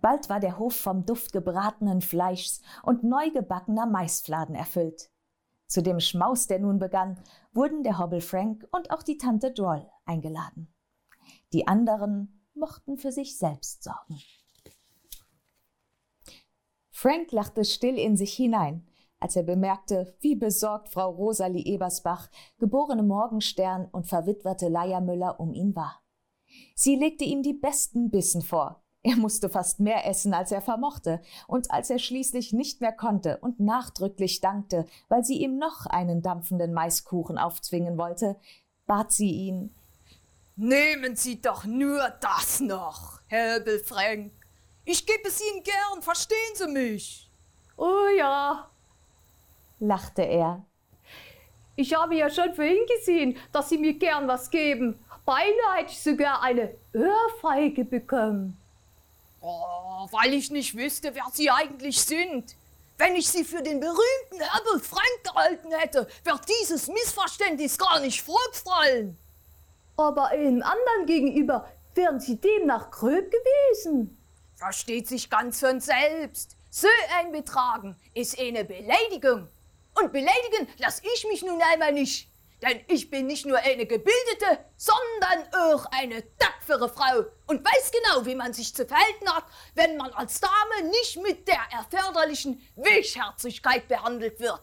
Bald 0.00 0.28
war 0.28 0.40
der 0.40 0.58
Hof 0.58 0.74
vom 0.74 1.04
Duft 1.04 1.32
gebratenen 1.32 2.00
Fleischs 2.00 2.62
und 2.82 3.04
neu 3.04 3.30
gebackener 3.30 3.86
Maisfladen 3.86 4.54
erfüllt. 4.54 5.10
Zu 5.66 5.82
dem 5.82 6.00
Schmaus, 6.00 6.46
der 6.46 6.60
nun 6.60 6.78
begann, 6.78 7.18
wurden 7.52 7.82
der 7.82 7.98
Hobble 7.98 8.20
Frank 8.20 8.66
und 8.70 8.90
auch 8.90 9.02
die 9.02 9.18
Tante 9.18 9.52
Droll 9.52 9.86
eingeladen. 10.04 10.72
Die 11.52 11.66
anderen 11.66 12.35
mochten 12.56 12.96
für 12.96 13.12
sich 13.12 13.38
selbst 13.38 13.84
sorgen. 13.84 14.20
Frank 16.90 17.30
lachte 17.32 17.64
still 17.64 17.98
in 17.98 18.16
sich 18.16 18.32
hinein, 18.34 18.86
als 19.20 19.36
er 19.36 19.42
bemerkte, 19.42 20.16
wie 20.20 20.34
besorgt 20.34 20.88
Frau 20.88 21.10
Rosalie 21.10 21.64
Ebersbach, 21.64 22.30
geborene 22.58 23.02
Morgenstern 23.02 23.86
und 23.92 24.06
verwitwete 24.06 24.68
Leiermüller, 24.68 25.38
um 25.40 25.52
ihn 25.52 25.76
war. 25.76 26.02
Sie 26.74 26.96
legte 26.96 27.24
ihm 27.24 27.42
die 27.42 27.52
besten 27.52 28.10
Bissen 28.10 28.42
vor. 28.42 28.82
Er 29.02 29.16
musste 29.16 29.48
fast 29.48 29.78
mehr 29.78 30.06
essen, 30.06 30.34
als 30.34 30.50
er 30.50 30.62
vermochte, 30.62 31.20
und 31.46 31.70
als 31.70 31.90
er 31.90 31.98
schließlich 31.98 32.52
nicht 32.52 32.80
mehr 32.80 32.92
konnte 32.92 33.38
und 33.38 33.60
nachdrücklich 33.60 34.40
dankte, 34.40 34.84
weil 35.08 35.24
sie 35.24 35.40
ihm 35.40 35.58
noch 35.58 35.86
einen 35.86 36.22
dampfenden 36.22 36.72
Maiskuchen 36.72 37.38
aufzwingen 37.38 37.98
wollte, 37.98 38.36
bat 38.86 39.12
sie 39.12 39.30
ihn 39.30 39.74
Nehmen 40.58 41.16
Sie 41.16 41.40
doch 41.42 41.64
nur 41.64 42.08
das 42.20 42.60
noch, 42.60 43.20
Herr 43.26 43.62
Frank. 43.84 44.32
Ich 44.86 45.04
gebe 45.04 45.28
es 45.28 45.38
Ihnen 45.42 45.62
gern, 45.62 46.00
verstehen 46.00 46.54
Sie 46.54 46.66
mich? 46.68 47.30
Oh 47.76 48.06
ja, 48.16 48.70
lachte 49.78 50.22
er. 50.22 50.64
Ich 51.74 51.94
habe 51.94 52.14
ja 52.14 52.30
schon 52.30 52.54
vorhin 52.54 52.86
gesehen, 52.86 53.36
dass 53.52 53.68
Sie 53.68 53.76
mir 53.76 53.92
gern 53.98 54.26
was 54.28 54.48
geben. 54.48 54.98
Beinahe 55.26 55.76
hätte 55.76 55.92
ich 55.92 56.00
sogar 56.00 56.42
eine 56.42 56.74
Ohrfeige 56.94 57.84
bekommen. 57.84 58.56
Oh, 59.42 60.08
weil 60.10 60.32
ich 60.32 60.50
nicht 60.50 60.74
wüsste, 60.74 61.14
wer 61.14 61.26
Sie 61.32 61.50
eigentlich 61.50 62.00
sind. 62.00 62.56
Wenn 62.96 63.14
ich 63.14 63.28
Sie 63.28 63.44
für 63.44 63.62
den 63.62 63.78
berühmten 63.78 64.40
Herbert 64.40 64.86
Frank 64.86 65.22
gehalten 65.22 65.70
hätte, 65.72 66.08
wäre 66.24 66.40
dieses 66.62 66.88
Missverständnis 66.88 67.76
gar 67.76 68.00
nicht 68.00 68.22
vorgefallen. 68.22 69.18
Aber 69.96 70.28
einem 70.28 70.62
anderen 70.62 71.06
gegenüber 71.06 71.68
wären 71.94 72.20
Sie 72.20 72.40
demnach 72.40 72.90
gröb 72.90 73.30
gewesen. 73.30 74.22
Versteht 74.56 75.08
sich 75.08 75.30
ganz 75.30 75.60
von 75.60 75.80
selbst. 75.80 76.56
So 76.70 76.88
ein 77.18 77.32
Betragen 77.32 77.96
ist 78.14 78.38
eine 78.38 78.64
Beleidigung. 78.64 79.48
Und 79.94 80.12
beleidigen 80.12 80.68
lass 80.78 81.02
ich 81.14 81.26
mich 81.28 81.42
nun 81.42 81.60
einmal 81.72 81.92
nicht. 81.92 82.28
Denn 82.62 82.80
ich 82.88 83.10
bin 83.10 83.26
nicht 83.26 83.44
nur 83.44 83.58
eine 83.58 83.86
gebildete, 83.86 84.64
sondern 84.76 85.72
auch 85.72 85.86
eine 85.90 86.22
tapfere 86.38 86.88
Frau 86.88 87.24
und 87.46 87.64
weiß 87.64 87.92
genau, 87.92 88.24
wie 88.24 88.34
man 88.34 88.52
sich 88.54 88.74
zu 88.74 88.86
verhalten 88.86 89.28
hat, 89.30 89.44
wenn 89.74 89.96
man 89.96 90.10
als 90.12 90.40
Dame 90.40 90.88
nicht 90.88 91.22
mit 91.22 91.46
der 91.48 91.60
erforderlichen 91.70 92.60
Weichherzigkeit 92.76 93.88
behandelt 93.88 94.40
wird. 94.40 94.62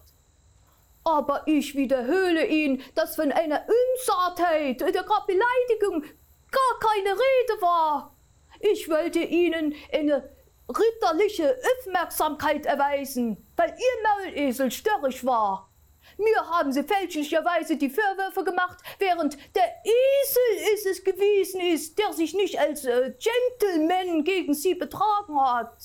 Aber 1.04 1.44
ich 1.48 1.76
wiederhole 1.76 2.46
Ihnen, 2.46 2.82
dass 2.96 3.16
von 3.16 3.32
einer 3.32 3.66
Unsartheit 3.68 4.82
oder 4.82 5.04
gar 5.04 5.26
Beleidigung 5.26 6.04
gar 6.52 6.80
keine 6.80 7.12
Rede 7.12 7.62
war. 7.62 8.16
Ich 8.60 8.90
wollte 8.90 9.20
Ihnen 9.20 9.76
eine 9.92 10.30
ritterliche 10.70 11.58
Aufmerksamkeit 11.80 12.66
erweisen, 12.66 13.46
weil 13.58 13.70
Ihr 13.70 14.32
Maulesel 14.32 14.72
störrisch 14.72 15.26
war. 15.26 15.70
Mir 16.18 16.50
haben 16.50 16.72
Sie 16.72 16.84
fälschlicherweise 16.84 17.78
die 17.78 17.90
Vorwürfe 17.90 18.44
gemacht, 18.44 18.78
während 19.00 19.38
der 19.56 19.74
Esel 19.84 20.74
ist 20.74 20.86
es 20.86 21.04
gewesen 21.04 21.62
ist, 21.62 21.98
der 21.98 22.14
sich 22.14 22.34
nicht 22.34 22.60
als 22.60 22.86
äh, 22.86 23.14
Gentleman 23.60 24.24
gegen 24.24 24.54
Sie 24.54 24.76
betragen 24.76 25.40
hat. 25.40 25.76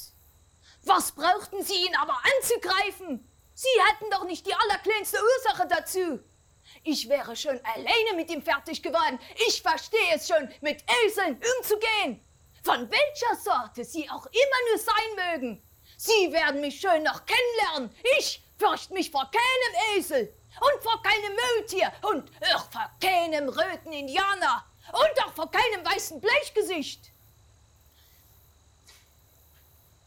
Was 0.85 1.13
brauchten 1.13 1.63
Sie 1.63 1.75
ihn 1.75 1.97
aber 2.01 2.17
anzugreifen? 2.37 3.29
Sie 3.59 3.83
hatten 3.89 4.11
doch 4.11 4.25
nicht 4.25 4.47
die 4.47 4.55
allerkleinste 4.55 5.19
Ursache 5.21 5.67
dazu. 5.67 6.21
Ich 6.85 7.09
wäre 7.09 7.35
schon 7.35 7.59
alleine 7.65 8.15
mit 8.15 8.31
ihm 8.31 8.43
fertig 8.43 8.83
geworden. 8.83 9.19
Ich 9.49 9.63
verstehe 9.63 10.15
es 10.15 10.29
schon, 10.29 10.49
mit 10.61 10.85
Eseln 11.05 11.41
umzugehen 11.59 12.25
von 12.69 12.91
welcher 12.91 13.35
Sorte 13.43 13.83
sie 13.83 14.09
auch 14.11 14.27
immer 14.27 14.71
nur 14.71 14.79
sein 14.79 15.33
mögen. 15.33 15.63
Sie 15.97 16.33
werden 16.33 16.61
mich 16.61 16.79
schön 16.79 17.03
noch 17.03 17.23
kennenlernen. 17.25 17.97
Ich 18.19 18.43
fürchte 18.59 18.93
mich 18.93 19.11
vor 19.11 19.31
keinem 19.31 19.99
Esel 19.99 20.35
und 20.61 20.83
vor 20.83 21.03
keinem 21.03 21.35
Mülltier 21.35 21.91
und 22.03 22.31
auch 22.55 22.71
vor 22.71 22.91
keinem 23.01 23.49
röten 23.49 23.93
Indianer 23.93 24.67
und 24.93 25.25
auch 25.25 25.33
vor 25.33 25.51
keinem 25.51 25.85
weißen 25.85 26.21
Blechgesicht. 26.21 27.11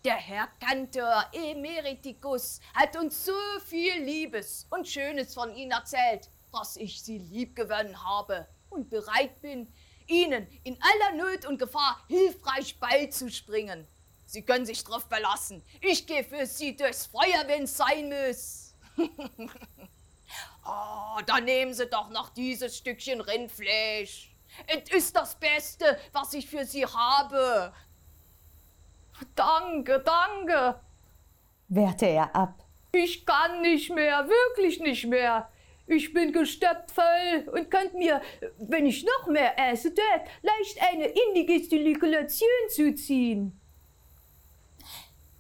Der 0.04 0.16
Herr 0.16 0.48
Kantor 0.60 1.26
Emeriticus 1.32 2.60
hat 2.74 2.98
uns 2.98 3.24
so 3.24 3.34
viel 3.68 4.02
Liebes 4.02 4.66
und 4.72 4.88
Schönes 4.88 5.36
von 5.36 5.54
Ihnen 5.54 5.70
erzählt, 5.70 6.28
dass 6.52 6.76
ich 6.76 7.04
Sie 7.04 7.20
liebgewonnen 7.20 8.04
habe 8.04 8.48
und 8.72 8.90
bereit 8.90 9.40
bin, 9.42 9.72
Ihnen 10.08 10.48
in 10.64 10.76
aller 10.82 11.24
Not 11.24 11.46
und 11.46 11.60
Gefahr 11.60 12.04
hilfreich 12.08 12.80
beizuspringen. 12.80 13.88
Sie 14.26 14.44
können 14.44 14.66
sich 14.66 14.84
drauf 14.84 15.04
verlassen. 15.08 15.64
Ich 15.82 16.08
gehe 16.08 16.24
für 16.24 16.48
Sie 16.48 16.76
durchs 16.76 17.06
Feuer, 17.06 17.44
wenn 17.46 17.64
es 17.64 17.78
sein 17.78 18.10
muss. 18.10 18.74
oh, 20.66 21.20
dann 21.28 21.46
nehmen 21.46 21.76
Sie 21.76 21.86
doch 21.86 22.10
noch 22.10 22.30
dieses 22.30 22.76
Stückchen 22.76 23.22
Rindfleisch. 23.22 24.36
Es 24.66 24.90
ist 24.90 25.16
das 25.16 25.36
Beste, 25.36 26.00
was 26.12 26.34
ich 26.34 26.48
für 26.50 26.66
Sie 26.66 26.88
habe. 26.88 27.72
Danke, 29.36 30.04
danke, 30.04 30.80
wehrte 31.68 32.08
er 32.08 32.36
ab. 32.36 32.66
Ich 32.92 33.26
kann 33.26 33.62
nicht 33.62 33.94
mehr, 33.94 34.28
wirklich 34.28 34.80
nicht 34.80 35.08
mehr. 35.08 35.48
Ich 35.88 36.14
bin 36.14 36.32
gestoppt 36.32 36.92
voll 36.92 37.50
und 37.54 37.70
könnt 37.70 37.94
mir, 37.96 38.22
wenn 38.60 38.86
ich 38.86 39.06
noch 39.06 39.28
mehr 39.28 39.58
esse, 39.58 39.94
tät, 39.94 40.22
leicht 40.42 40.80
eine 40.82 41.08
Indigestion 41.08 41.98
zuziehen. 42.70 43.60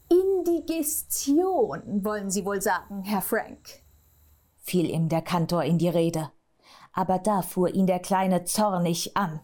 Indigestion, 0.09 2.03
wollen 2.03 2.29
Sie 2.29 2.45
wohl 2.45 2.61
sagen, 2.61 3.03
Herr 3.03 3.21
Frank? 3.21 3.81
fiel 4.61 4.89
ihm 4.89 5.09
der 5.09 5.21
Kantor 5.21 5.63
in 5.63 5.77
die 5.77 5.89
Rede. 5.89 6.31
Aber 6.93 7.19
da 7.19 7.41
fuhr 7.41 7.73
ihn 7.73 7.87
der 7.87 7.99
Kleine 7.99 8.43
zornig 8.43 9.15
an. 9.17 9.41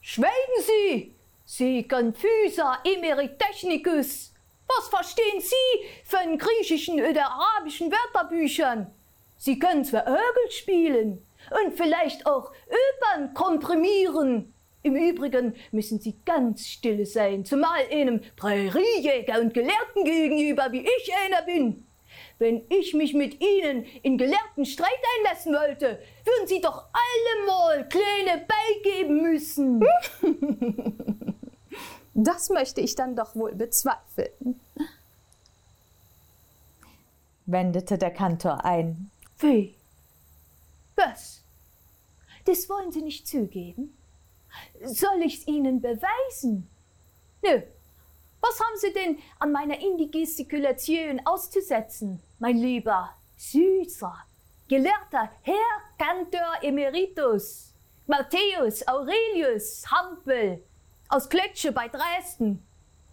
Schweigen 0.00 0.32
Sie! 0.60 1.13
Sie 1.46 1.86
Confusa 1.86 2.78
Emeritechnicus! 2.84 4.32
Was 4.66 4.88
verstehen 4.88 5.40
Sie 5.40 5.86
von 6.04 6.38
griechischen 6.38 6.98
oder 6.98 7.26
arabischen 7.26 7.92
Wörterbüchern? 7.92 8.90
Sie 9.36 9.58
können 9.58 9.84
zwar 9.84 10.06
Örgel 10.06 10.50
spielen 10.50 11.26
und 11.50 11.74
vielleicht 11.74 12.24
auch 12.24 12.50
Opern 12.66 13.34
komprimieren. 13.34 14.54
Im 14.82 14.96
Übrigen 14.96 15.54
müssen 15.70 16.00
Sie 16.00 16.16
ganz 16.24 16.66
still 16.66 17.04
sein, 17.04 17.44
zumal 17.44 17.80
einem 17.92 18.22
Präriejäger 18.36 19.38
und 19.38 19.52
Gelehrten 19.52 20.04
gegenüber, 20.04 20.72
wie 20.72 20.80
ich 20.80 21.12
einer 21.26 21.42
bin. 21.42 21.86
Wenn 22.38 22.64
ich 22.70 22.94
mich 22.94 23.12
mit 23.12 23.42
Ihnen 23.42 23.84
in 24.02 24.16
gelehrten 24.16 24.64
Streit 24.64 24.88
einlassen 25.18 25.52
wollte, 25.52 26.00
würden 26.24 26.46
Sie 26.46 26.62
doch 26.62 26.86
allemal 26.92 27.86
kleine 27.88 28.46
beigeben 28.46 29.22
müssen. 29.22 29.84
das 32.14 32.48
möchte 32.50 32.80
ich 32.80 32.94
dann 32.94 33.16
doch 33.16 33.34
wohl 33.34 33.54
bezweifeln, 33.54 34.60
wendete 37.46 37.98
der 37.98 38.12
Kantor 38.12 38.64
ein. 38.64 39.10
Wie? 39.38 39.74
Was? 40.96 41.42
Das 42.44 42.68
wollen 42.68 42.92
Sie 42.92 43.02
nicht 43.02 43.26
zugeben? 43.26 43.96
Soll 44.84 45.22
ich's 45.22 45.46
Ihnen 45.46 45.80
beweisen? 45.80 46.68
Nö. 47.42 47.62
Was 48.40 48.60
haben 48.60 48.76
Sie 48.76 48.92
denn 48.92 49.18
an 49.38 49.52
meiner 49.52 49.80
Indigestikulation 49.80 51.20
auszusetzen, 51.24 52.20
mein 52.38 52.58
lieber, 52.58 53.10
süßer, 53.38 54.14
gelehrter 54.68 55.30
Herr 55.42 55.54
Kantor 55.98 56.62
Emeritus, 56.62 57.72
Matthäus 58.06 58.86
Aurelius 58.86 59.90
Hampel 59.90 60.62
aus 61.14 61.28
Klötsche 61.28 61.70
bei 61.70 61.88
Dresden? 61.88 62.66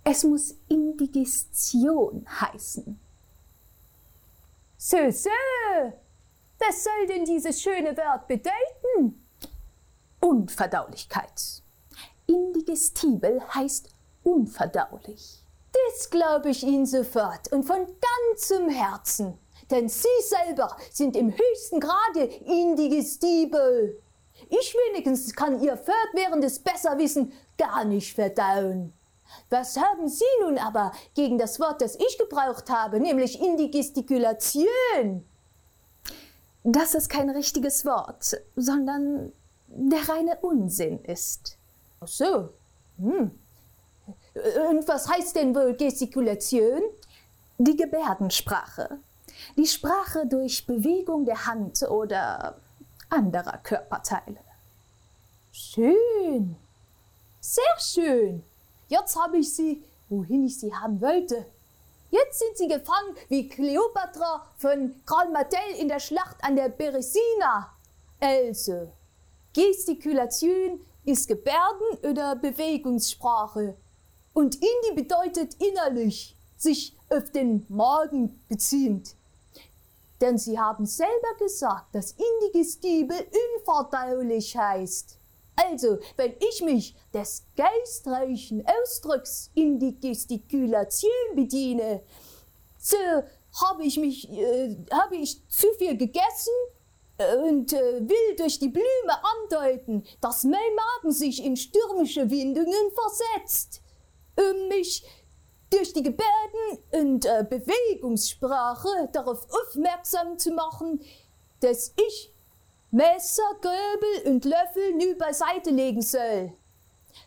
Es 0.03 0.23
muss 0.23 0.55
Indigestion 0.67 2.25
heißen. 2.27 2.99
So, 4.77 5.11
so. 5.11 5.29
Was 6.57 6.83
soll 6.83 7.07
denn 7.07 7.25
dieses 7.25 7.61
schöne 7.61 7.95
Wort 7.95 8.27
bedeuten? 8.27 9.23
Unverdaulichkeit. 10.19 11.61
Indigestibel 12.25 13.41
heißt 13.53 13.89
unverdaulich. 14.23 15.43
Das 15.71 16.09
glaube 16.09 16.49
ich 16.49 16.63
Ihnen 16.63 16.87
sofort 16.87 17.51
und 17.51 17.63
von 17.63 17.85
ganzem 18.29 18.69
Herzen. 18.69 19.37
Denn 19.69 19.87
Sie 19.87 20.07
selber 20.23 20.75
sind 20.91 21.15
im 21.15 21.31
höchsten 21.31 21.79
Grade 21.79 22.23
indigestibel. 22.23 24.01
Ich 24.49 24.75
wenigstens 24.87 25.35
kann 25.35 25.61
Ihr 25.61 25.77
fortwährendes 25.77 26.59
Besserwissen 26.59 27.31
gar 27.61 27.85
nicht 27.85 28.15
verdauen. 28.15 28.93
Was 29.49 29.77
haben 29.77 30.07
Sie 30.09 30.25
nun 30.41 30.57
aber 30.57 30.91
gegen 31.13 31.37
das 31.37 31.59
Wort, 31.59 31.81
das 31.81 31.95
ich 31.95 32.17
gebraucht 32.17 32.69
habe, 32.69 32.99
nämlich 32.99 33.39
Indigestikulation? 33.39 35.25
Dass 36.63 36.95
es 36.95 37.07
kein 37.07 37.29
richtiges 37.29 37.85
Wort, 37.85 38.37
sondern 38.55 39.31
der 39.67 40.09
reine 40.09 40.37
Unsinn 40.41 41.03
ist. 41.05 41.57
Ach 42.01 42.07
so. 42.07 42.49
Hm. 42.97 43.31
Und 44.69 44.87
was 44.87 45.07
heißt 45.09 45.35
denn 45.35 45.55
wohl 45.55 45.75
Gestikulation? 45.75 46.81
Die 47.57 47.75
Gebärdensprache. 47.75 48.99
Die 49.57 49.67
Sprache 49.67 50.25
durch 50.27 50.65
Bewegung 50.65 51.25
der 51.25 51.45
Hand 51.45 51.81
oder 51.83 52.57
anderer 53.09 53.57
Körperteile. 53.57 54.39
Schön. 55.51 56.55
Sehr 57.43 57.79
schön. 57.79 58.43
Jetzt 58.87 59.15
habe 59.15 59.39
ich 59.39 59.55
Sie, 59.55 59.83
wohin 60.09 60.45
ich 60.45 60.59
Sie 60.59 60.73
haben 60.75 61.01
wollte. 61.01 61.47
Jetzt 62.11 62.37
sind 62.37 62.55
Sie 62.55 62.67
gefangen 62.67 63.15
wie 63.29 63.47
Kleopatra 63.47 64.45
von 64.57 64.93
Karl 65.07 65.31
Martell 65.31 65.75
in 65.79 65.87
der 65.87 65.99
Schlacht 65.99 66.35
an 66.43 66.55
der 66.55 66.69
Beresina. 66.69 67.75
Also, 68.19 68.91
Gestikulation 69.53 70.85
ist 71.03 71.27
Gebärden- 71.27 71.97
oder 72.03 72.35
Bewegungssprache. 72.35 73.75
Und 74.33 74.55
Indi 74.55 75.01
bedeutet 75.01 75.55
innerlich, 75.55 76.35
sich 76.57 76.95
auf 77.09 77.31
den 77.31 77.65
Magen 77.69 78.39
beziehend. 78.49 79.15
Denn 80.21 80.37
Sie 80.37 80.59
haben 80.59 80.85
selber 80.85 81.35
gesagt, 81.39 81.95
dass 81.95 82.13
Indigestible 82.41 83.25
unverdaulich 83.57 84.55
heißt. 84.55 85.17
Also, 85.55 85.99
wenn 86.17 86.33
ich 86.39 86.61
mich 86.61 86.95
des 87.13 87.45
geistreichen 87.55 88.65
Ausdrucks 88.65 89.51
in 89.53 89.79
die 89.79 89.99
Gestikulation 89.99 91.11
bediene, 91.35 92.01
so 92.77 92.97
habe 93.61 93.83
ich 93.83 93.97
mich, 93.97 94.29
äh, 94.29 94.75
habe 94.91 95.17
ich 95.17 95.47
zu 95.49 95.67
viel 95.77 95.97
gegessen 95.97 96.53
äh, 97.17 97.35
und 97.35 97.73
äh, 97.73 98.01
will 98.01 98.35
durch 98.37 98.59
die 98.59 98.69
Blume 98.69 98.85
andeuten, 99.41 100.03
dass 100.21 100.43
mein 100.43 100.53
Magen 100.53 101.11
sich 101.11 101.43
in 101.43 101.57
stürmische 101.57 102.29
Windungen 102.29 102.91
versetzt, 102.93 103.81
um 104.37 104.67
mich 104.69 105.03
durch 105.69 105.93
die 105.93 106.03
Gebärden 106.03 106.83
und 106.91 107.25
äh, 107.25 107.45
Bewegungssprache 107.49 109.09
darauf 109.13 109.47
aufmerksam 109.49 110.37
zu 110.37 110.51
machen, 110.51 111.01
dass 111.61 111.93
ich 112.09 112.33
Messer, 112.91 113.55
Gabel 113.61 114.33
und 114.33 114.43
Löffel 114.43 114.93
nü 114.95 115.15
beiseite 115.15 115.69
legen 115.69 116.01
soll. 116.01 116.51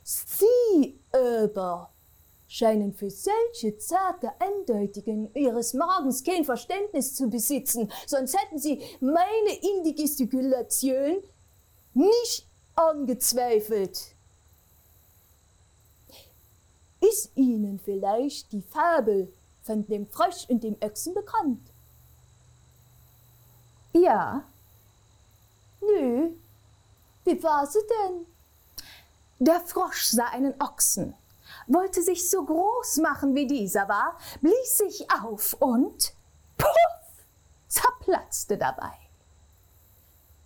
Sie 0.03 1.01
aber 1.11 1.91
scheinen 2.47 2.93
für 2.93 3.11
solche 3.11 3.79
zarte 3.79 4.31
Andeutungen 4.39 5.35
ihres 5.35 5.73
Magens 5.73 6.23
kein 6.23 6.45
Verständnis 6.45 7.15
zu 7.15 7.31
besitzen, 7.31 7.91
sonst 8.07 8.39
hätten 8.39 8.59
sie 8.59 8.83
meine 9.01 9.55
Indigestikulation 9.77 11.23
nicht 11.95 12.47
angezweifelt. 12.77 14.15
Ist 17.01 17.33
Ihnen 17.35 17.79
vielleicht 17.79 18.53
die 18.53 18.63
Fabel 18.63 19.33
von 19.63 19.87
dem 19.87 20.07
Frosch 20.07 20.47
und 20.49 20.63
dem 20.63 20.77
Ochsen 20.81 21.15
bekannt? 21.15 21.61
Ja, 23.93 24.45
Nö. 25.87 26.31
Wie 27.25 27.43
war 27.43 27.67
sie 27.67 27.81
denn? 27.81 28.27
der 29.45 29.61
Frosch 29.61 30.05
sah 30.07 30.29
einen 30.29 30.55
Ochsen, 30.61 31.15
wollte 31.67 32.03
sich 32.03 32.29
so 32.31 32.45
groß 32.45 32.99
machen 32.99 33.35
wie 33.35 33.47
dieser 33.47 33.89
war, 33.89 34.19
blies 34.41 34.79
sich 34.79 35.07
auf 35.11 35.55
und 35.61 36.15
puff, 36.57 37.25
zerplatzte 37.69 38.57
dabei. 38.57 38.93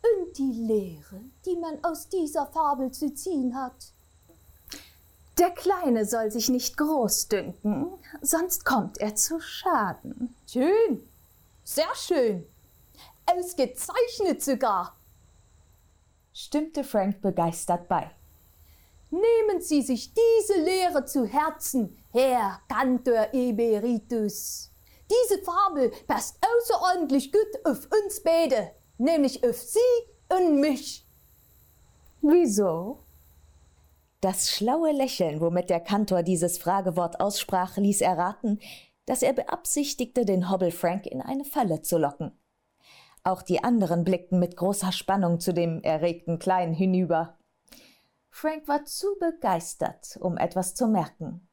Und 0.02 0.38
die 0.38 0.52
Lehre, 0.52 1.20
die 1.44 1.56
man 1.56 1.82
aus 1.84 2.08
dieser 2.08 2.46
Fabel 2.46 2.90
zu 2.92 3.12
ziehen 3.14 3.54
hat? 3.56 3.92
Der 5.38 5.50
Kleine 5.50 6.04
soll 6.04 6.30
sich 6.30 6.48
nicht 6.48 6.76
groß 6.76 7.28
dünken, 7.28 7.92
sonst 8.20 8.64
kommt 8.64 8.98
er 8.98 9.14
zu 9.14 9.38
Schaden. 9.40 10.34
Schön. 10.48 11.08
Sehr 11.62 11.94
schön. 11.94 12.46
Ausgezeichnet 13.26 14.42
sogar. 14.42 14.97
Stimmte 16.40 16.84
Frank 16.84 17.20
begeistert 17.20 17.88
bei. 17.88 18.12
Nehmen 19.10 19.60
Sie 19.60 19.82
sich 19.82 20.12
diese 20.14 20.60
Lehre 20.60 21.04
zu 21.04 21.26
Herzen, 21.26 21.98
Herr 22.12 22.60
Kantor 22.68 23.26
Emeritus. 23.32 24.70
Diese 25.10 25.42
Fabel 25.42 25.90
passt 26.06 26.38
außerordentlich 26.40 27.32
gut 27.32 27.64
auf 27.64 27.88
uns 27.90 28.22
beide, 28.22 28.70
nämlich 28.98 29.42
auf 29.42 29.56
Sie 29.56 29.80
und 30.28 30.60
mich. 30.60 31.04
Wieso? 32.22 33.00
Das 34.20 34.48
schlaue 34.48 34.92
Lächeln, 34.92 35.40
womit 35.40 35.70
der 35.70 35.80
Kantor 35.80 36.22
dieses 36.22 36.56
Fragewort 36.56 37.18
aussprach, 37.18 37.78
ließ 37.78 38.00
erraten, 38.00 38.60
dass 39.06 39.24
er 39.24 39.32
beabsichtigte, 39.32 40.24
den 40.24 40.48
Hobble 40.48 40.70
Frank 40.70 41.04
in 41.04 41.20
eine 41.20 41.44
Falle 41.44 41.82
zu 41.82 41.98
locken. 41.98 42.30
Auch 43.28 43.42
die 43.42 43.62
anderen 43.62 44.04
blickten 44.04 44.38
mit 44.38 44.56
großer 44.56 44.90
Spannung 44.90 45.38
zu 45.38 45.52
dem 45.52 45.82
erregten 45.82 46.38
Kleinen 46.38 46.72
hinüber. 46.72 47.36
Frank 48.30 48.66
war 48.66 48.86
zu 48.86 49.06
begeistert, 49.20 50.16
um 50.22 50.38
etwas 50.38 50.74
zu 50.74 50.86
merken. 50.86 51.46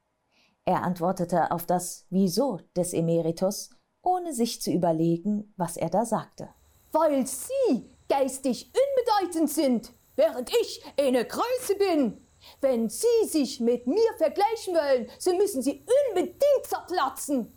Er 0.64 0.82
antwortete 0.82 1.50
auf 1.50 1.66
das 1.66 2.06
Wieso 2.08 2.60
des 2.74 2.94
Emeritus, 2.94 3.68
ohne 4.00 4.32
sich 4.32 4.62
zu 4.62 4.70
überlegen, 4.72 5.52
was 5.58 5.76
er 5.76 5.90
da 5.90 6.06
sagte. 6.06 6.48
Weil 6.92 7.26
Sie 7.26 7.90
geistig 8.08 8.72
unbedeutend 8.72 9.50
sind, 9.50 9.92
während 10.14 10.48
ich 10.62 10.82
eine 10.98 11.26
Größe 11.26 11.74
bin. 11.78 12.26
Wenn 12.62 12.88
Sie 12.88 13.26
sich 13.26 13.60
mit 13.60 13.86
mir 13.86 14.14
vergleichen 14.16 14.74
wollen, 14.74 15.10
so 15.18 15.36
müssen 15.36 15.60
Sie 15.60 15.84
unbedingt 16.08 16.40
zerplatzen. 16.62 17.52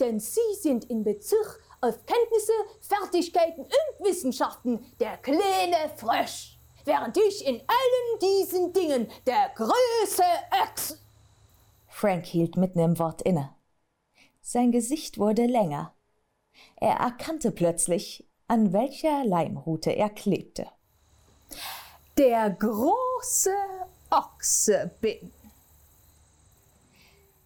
Denn 0.00 0.18
Sie 0.18 0.40
sind 0.58 0.86
in 0.86 1.04
Bezug 1.04 1.60
auf 1.80 2.04
Kenntnisse, 2.06 2.52
Fertigkeiten 2.80 3.62
und 3.62 4.06
Wissenschaften 4.06 4.84
der 4.98 5.16
kleine 5.18 5.90
Frosch, 5.96 6.58
während 6.84 7.16
ich 7.16 7.46
in 7.46 7.56
allen 7.56 8.18
diesen 8.20 8.72
Dingen 8.72 9.10
der 9.26 9.50
große 9.54 10.22
Ochs. 10.62 10.98
Frank 11.88 12.26
hielt 12.26 12.56
mitten 12.56 12.78
im 12.78 12.98
Wort 12.98 13.22
inne. 13.22 13.54
Sein 14.42 14.72
Gesicht 14.72 15.18
wurde 15.18 15.46
länger. 15.46 15.94
Er 16.76 16.96
erkannte 16.96 17.50
plötzlich, 17.50 18.26
an 18.48 18.72
welcher 18.72 19.24
Leimrute 19.24 19.90
er 19.90 20.10
klebte. 20.10 20.66
Der 22.18 22.50
große 22.50 23.54
Ochse 24.10 24.90
bin. 25.00 25.32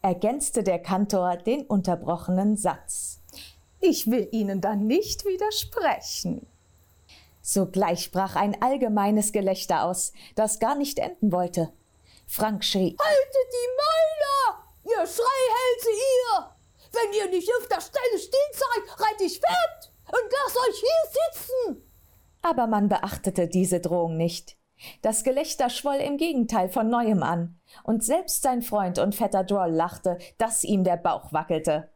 Ergänzte 0.02 0.62
der 0.62 0.78
Kantor 0.80 1.36
den 1.36 1.66
unterbrochenen 1.66 2.56
Satz. 2.56 3.20
Ich 3.86 4.10
will 4.10 4.26
Ihnen 4.32 4.62
da 4.62 4.74
nicht 4.74 5.26
widersprechen. 5.26 6.46
Sogleich 7.42 8.12
brach 8.12 8.34
ein 8.34 8.62
allgemeines 8.62 9.30
Gelächter 9.30 9.84
aus, 9.84 10.14
das 10.36 10.58
gar 10.58 10.74
nicht 10.74 10.98
enden 10.98 11.32
wollte. 11.32 11.70
Frank 12.26 12.64
schrie. 12.64 12.96
Haltet 12.98 13.52
die 13.52 13.68
Mäuler! 13.76 14.64
Ihr 14.84 15.06
Schreihälse, 15.06 15.90
ihr! 15.90 16.50
Wenn 16.92 17.12
ihr 17.12 17.30
nicht 17.30 17.50
auf 17.60 17.68
der 17.68 17.82
Stelle 17.82 18.18
stehen 18.18 18.52
seid, 18.54 19.00
reit 19.06 19.20
ich 19.20 19.38
fort 19.38 19.92
und 20.06 20.32
lass 20.32 20.56
euch 20.66 20.80
hier 20.80 21.42
sitzen! 21.42 21.90
Aber 22.40 22.66
man 22.66 22.88
beachtete 22.88 23.48
diese 23.48 23.80
Drohung 23.80 24.16
nicht. 24.16 24.56
Das 25.02 25.24
Gelächter 25.24 25.68
schwoll 25.68 25.96
im 25.96 26.16
Gegenteil 26.16 26.70
von 26.70 26.88
neuem 26.88 27.22
an, 27.22 27.60
und 27.82 28.02
selbst 28.02 28.40
sein 28.40 28.62
Freund 28.62 28.98
und 28.98 29.14
Vetter 29.14 29.44
Droll 29.44 29.72
lachte, 29.72 30.16
dass 30.38 30.64
ihm 30.64 30.84
der 30.84 30.96
Bauch 30.96 31.34
wackelte. 31.34 31.93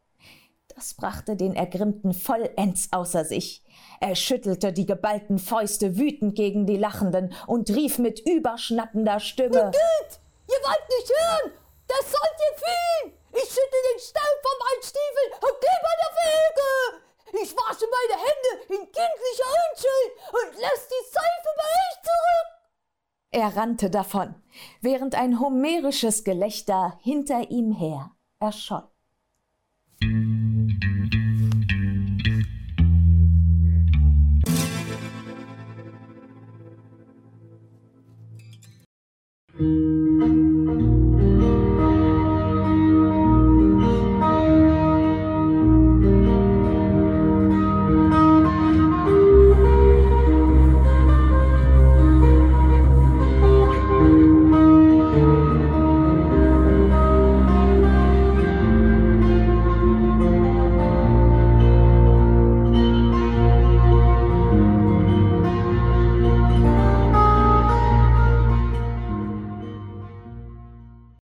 Das 0.78 0.94
brachte 0.94 1.34
den 1.34 1.56
Ergrimmten 1.56 2.14
vollends 2.14 2.86
außer 2.92 3.24
sich. 3.24 3.64
Er 3.98 4.14
schüttelte 4.14 4.72
die 4.72 4.86
geballten 4.86 5.40
Fäuste 5.40 5.98
wütend 5.98 6.36
gegen 6.36 6.66
die 6.66 6.76
Lachenden 6.76 7.34
und 7.48 7.68
rief 7.70 7.98
mit 7.98 8.20
überschnappender 8.20 9.18
Stimme: 9.18 9.72
Geht! 9.72 10.20
Ihr 10.46 10.62
wollt 10.62 10.88
nicht 10.88 11.10
hören! 11.10 11.52
Das 11.88 12.12
sollt 12.12 12.38
ihr 12.38 12.58
fühlen! 12.58 13.18
Ich 13.32 13.48
schütte 13.48 13.80
den 13.92 13.98
Staub 13.98 14.38
vom 14.40 14.66
Altstiefel 14.72 15.48
und 15.48 15.60
geh 15.60 15.78
bei 15.82 15.94
der 15.98 16.12
Wege! 16.22 17.42
Ich 17.42 17.56
wasche 17.56 17.86
meine 17.90 18.22
Hände 18.22 18.62
in 18.68 18.92
kindlicher 18.92 19.50
Unschuld 19.72 20.12
und 20.30 20.62
lass 20.62 20.86
die 20.86 21.10
Seife 21.10 21.50
bei 21.56 21.64
euch 21.64 22.02
zurück! 22.04 22.48
Er 23.32 23.56
rannte 23.56 23.90
davon, 23.90 24.36
während 24.80 25.16
ein 25.16 25.40
homerisches 25.40 26.22
Gelächter 26.22 27.00
hinter 27.02 27.50
ihm 27.50 27.72
her 27.72 28.12
erscholl. 28.38 28.88